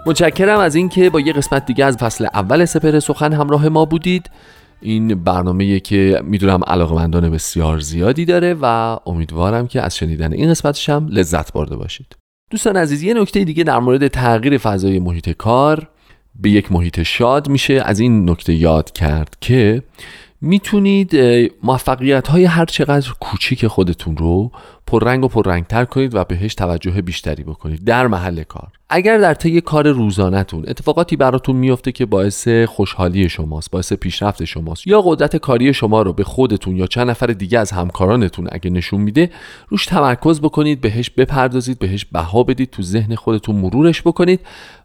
متشکرم 0.08 0.60
از 0.60 0.76
اینکه 0.76 1.10
با 1.10 1.20
یه 1.20 1.34
قسمت 1.34 1.66
دیگه 1.66 1.86
از 1.86 1.98
فصل 1.98 2.26
اول 2.34 2.66
سپر 2.66 3.00
سخن 3.00 3.34
همراه 3.34 3.70
ما 3.70 3.86
بودید. 3.86 4.30
این 4.82 5.24
برنامه 5.24 5.80
که 5.80 6.22
می‌دونم 6.24 6.60
علاقمندان 6.68 7.30
بسیار 7.30 7.80
زیادی 7.80 8.26
داره 8.26 8.56
و 8.62 8.98
امیدوارم 9.06 9.68
که 9.68 9.82
از 9.82 9.98
شنیدن 9.98 10.34
این 10.34 10.50
قسمتش 10.50 10.90
هم 10.90 11.08
لذت 11.08 11.54
برده 11.54 11.76
باشید. 11.76 12.16
دوستان 12.50 12.78
عزیز 12.78 13.04
یه 13.04 13.14
نکته 13.14 13.44
دیگه 13.44 13.64
در 13.64 13.80
مورد 13.80 14.08
تغییر 14.08 14.58
فضای 14.58 15.00
محیط 15.00 15.30
کار 15.30 15.88
به 16.36 16.50
یک 16.50 16.72
محیط 16.72 17.04
شاد 17.04 17.50
میشه. 17.50 17.74
از 17.74 18.00
این 18.00 18.30
نکته 18.30 18.54
یاد 18.54 18.92
کرد 18.92 19.38
که 19.42 19.84
می‌تونید 20.42 21.16
موفقیت 21.64 22.28
های 22.28 22.46
هر 22.46 22.66
چقدر 22.66 23.10
کوچیک 23.20 23.68
خودتون 23.68 24.18
رو 24.18 24.52
پررنگ 24.88 25.24
و 25.24 25.28
پررنگتر 25.28 25.86
کنید 25.86 26.16
و 26.16 26.24
بهش 26.24 26.56
توجه 26.56 27.02
بیشتری 27.02 27.44
بکنید. 27.44 27.84
در 27.84 28.08
محل 28.08 28.44
کار. 28.44 28.68
اگر 28.90 29.18
در 29.18 29.34
طی 29.34 29.62
کار 29.62 29.92
روزانهتون 29.92 30.64
اتفاقاتی 30.68 31.16
براتون 31.16 31.56
میفته 31.56 31.92
که 31.92 32.06
باعث 32.06 32.48
خوشحالی 32.48 33.30
شماست 33.30 33.72
باعث 33.72 33.94
پیشرفت 33.94 34.44
شماست 34.44 34.88
یا 34.88 35.02
قدرت 35.02 35.36
کاری 35.36 35.74
شما 35.74 36.02
رو 36.02 36.14
به 36.14 36.24
خودتون 36.24 36.76
یا 36.76 36.88
چند 36.88 37.10
نفر 37.10 37.28
دیگه 37.28 37.60
از 37.60 37.72
همکارانتون 37.72 38.48
اگه 38.52 38.70
نشون 38.70 39.02
میده 39.02 39.30
روش 39.70 39.86
تمرکز 39.86 40.42
بکنید 40.42 40.82
بهش 40.82 41.10
بپردازید 41.10 41.80
بهش 41.80 42.06
بها 42.06 42.44
بدید 42.44 42.70
تو 42.70 42.84
ذهن 42.84 43.16
خودتون 43.16 43.56
مرورش 43.56 44.02
بکنید 44.02 44.40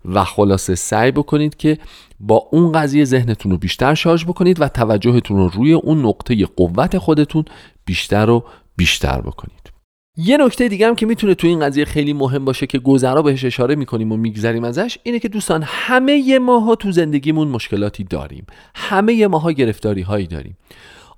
و 0.05 0.25
خلاصه 0.25 0.75
سعی 0.75 1.11
بکنید 1.11 1.57
که 1.57 1.79
با 2.21 2.49
اون 2.53 2.73
قضیه 2.73 3.05
ذهنتون 3.05 3.53
رو 3.53 3.59
بیشتر 3.59 3.95
شارژ 3.95 4.25
بکنید 4.25 4.61
و 4.61 4.69
توجهتون 4.69 5.37
رو 5.37 5.49
روی 5.49 5.73
اون 5.73 6.07
نقطه 6.07 6.47
قوت 6.47 6.99
خودتون 6.99 7.45
بیشتر 7.85 8.31
و 8.31 8.45
بیشتر 8.77 9.21
بکنید. 9.21 9.60
یه 10.25 10.37
نکته 10.37 10.69
دیگه 10.69 10.87
هم 10.87 10.95
که 10.95 11.07
می‌تونه 11.07 11.35
تو 11.35 11.47
این 11.47 11.61
قضیه 11.61 11.85
خیلی 11.85 12.13
مهم 12.13 12.45
باشه 12.45 12.67
که 12.67 12.79
گذرا 12.79 13.23
بهش 13.23 13.45
اشاره 13.45 13.75
می‌کنیم 13.75 14.13
و 14.13 14.17
میگذریم 14.17 14.65
ازش 14.65 14.99
اینه 15.03 15.19
که 15.19 15.29
دوستان 15.29 15.63
همه 15.67 16.39
ماها 16.39 16.75
تو 16.75 16.93
زندگیمون 16.93 17.49
مشکلاتی 17.49 18.05
داریم. 18.05 18.47
همه 18.75 19.27
ماها 19.27 19.53
گرفتاری 19.53 20.03
هایی 20.03 20.27
داریم. 20.27 20.57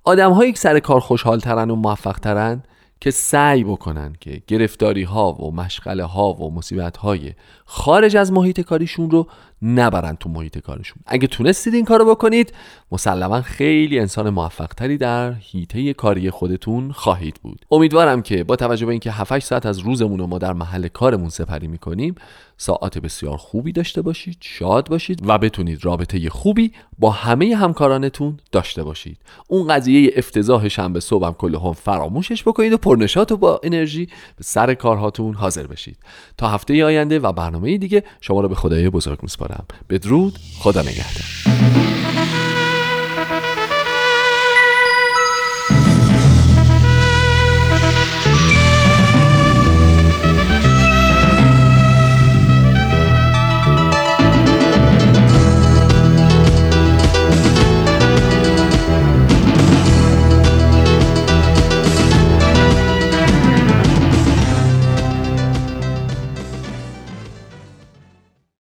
آدم 0.05 0.33
هایی 0.33 0.53
که 0.53 0.59
سر 0.59 0.79
کار 0.79 1.01
خوشحال 1.01 1.41
ترن 1.41 1.71
و 1.71 1.77
موفق 1.77 2.19
ترن 2.19 2.63
که 3.01 3.11
سعی 3.11 3.65
بکنن 3.65 4.17
که 4.21 4.43
گرفتاری 4.47 5.03
ها 5.03 5.33
و 5.33 5.55
مشغله 5.55 6.05
ها 6.05 6.33
و 6.33 6.55
مصیبت 6.55 6.97
های 6.97 7.33
خارج 7.65 8.17
از 8.17 8.33
محیط 8.33 8.61
کاریشون 8.61 9.11
رو 9.11 9.27
نبرن 9.63 10.17
تو 10.17 10.29
محیط 10.29 10.59
کارشون. 10.59 11.03
اگه 11.07 11.27
تونستید 11.27 11.75
این 11.75 11.85
کارو 11.85 12.05
بکنید 12.11 12.53
مسلما 12.93 13.43
خیلی 13.43 13.99
انسان 13.99 14.31
موفق 14.31 14.67
تری 14.67 14.99
در 14.99 15.33
هیته 15.33 15.93
کاری 15.93 16.31
خودتون 16.31 16.93
خواهید 16.93 17.41
بود. 17.43 17.67
امیدوارم 17.71 18.23
که 18.23 18.45
با 18.45 18.57
توجه 18.57 18.87
به 18.87 18.91
اینکه 18.91 19.13
7 19.13 19.39
ساعت 19.39 19.67
از 19.67 19.79
روزمون 19.79 20.19
رو 20.19 20.27
ما 20.27 20.39
در 20.39 20.53
محل 20.53 20.89
کارمون 20.89 21.29
سپری 21.29 21.67
می‌کنیم 21.67 22.15
ساعت 22.57 22.99
بسیار 22.99 23.37
خوبی 23.37 23.73
داشته 23.73 24.03
باشید 24.03 24.37
شاد 24.41 24.89
باشید 24.89 25.23
و 25.27 25.39
بتونید 25.39 25.85
رابطه 25.85 26.31
خوبی 26.31 26.73
با 26.99 27.11
همه 27.11 27.57
همکارانتون 27.57 28.39
داشته 28.53 28.83
باشید. 28.83 29.19
اون 29.49 29.69
قضیه 29.69 30.13
افتضاح 30.17 30.69
شنبه 30.69 31.01
صبحم 31.01 31.33
کل 31.33 31.55
هم 31.55 31.73
فراموشش 31.73 32.43
بکنید 32.43 32.73
و 32.73 32.77
پرنشات 32.77 33.33
و 33.33 33.37
با 33.37 33.61
انرژی 33.63 34.07
به 34.07 34.45
سر 34.45 34.75
کارهاتون 34.75 35.35
حاضر 35.35 35.67
بشید. 35.67 35.97
تا 36.37 36.49
هفته 36.49 36.85
آینده 36.85 37.19
و 37.19 37.33
برنامه 37.33 37.79
دیگه 37.79 38.03
شما 38.21 38.41
رو 38.41 38.49
به 38.49 38.55
خدای 38.55 38.91
بزرگ 38.91 39.19
میسپارم. 39.23 39.52
بدرود. 39.91 40.39
خدا 40.59 40.83
نگهدار. 40.83 41.92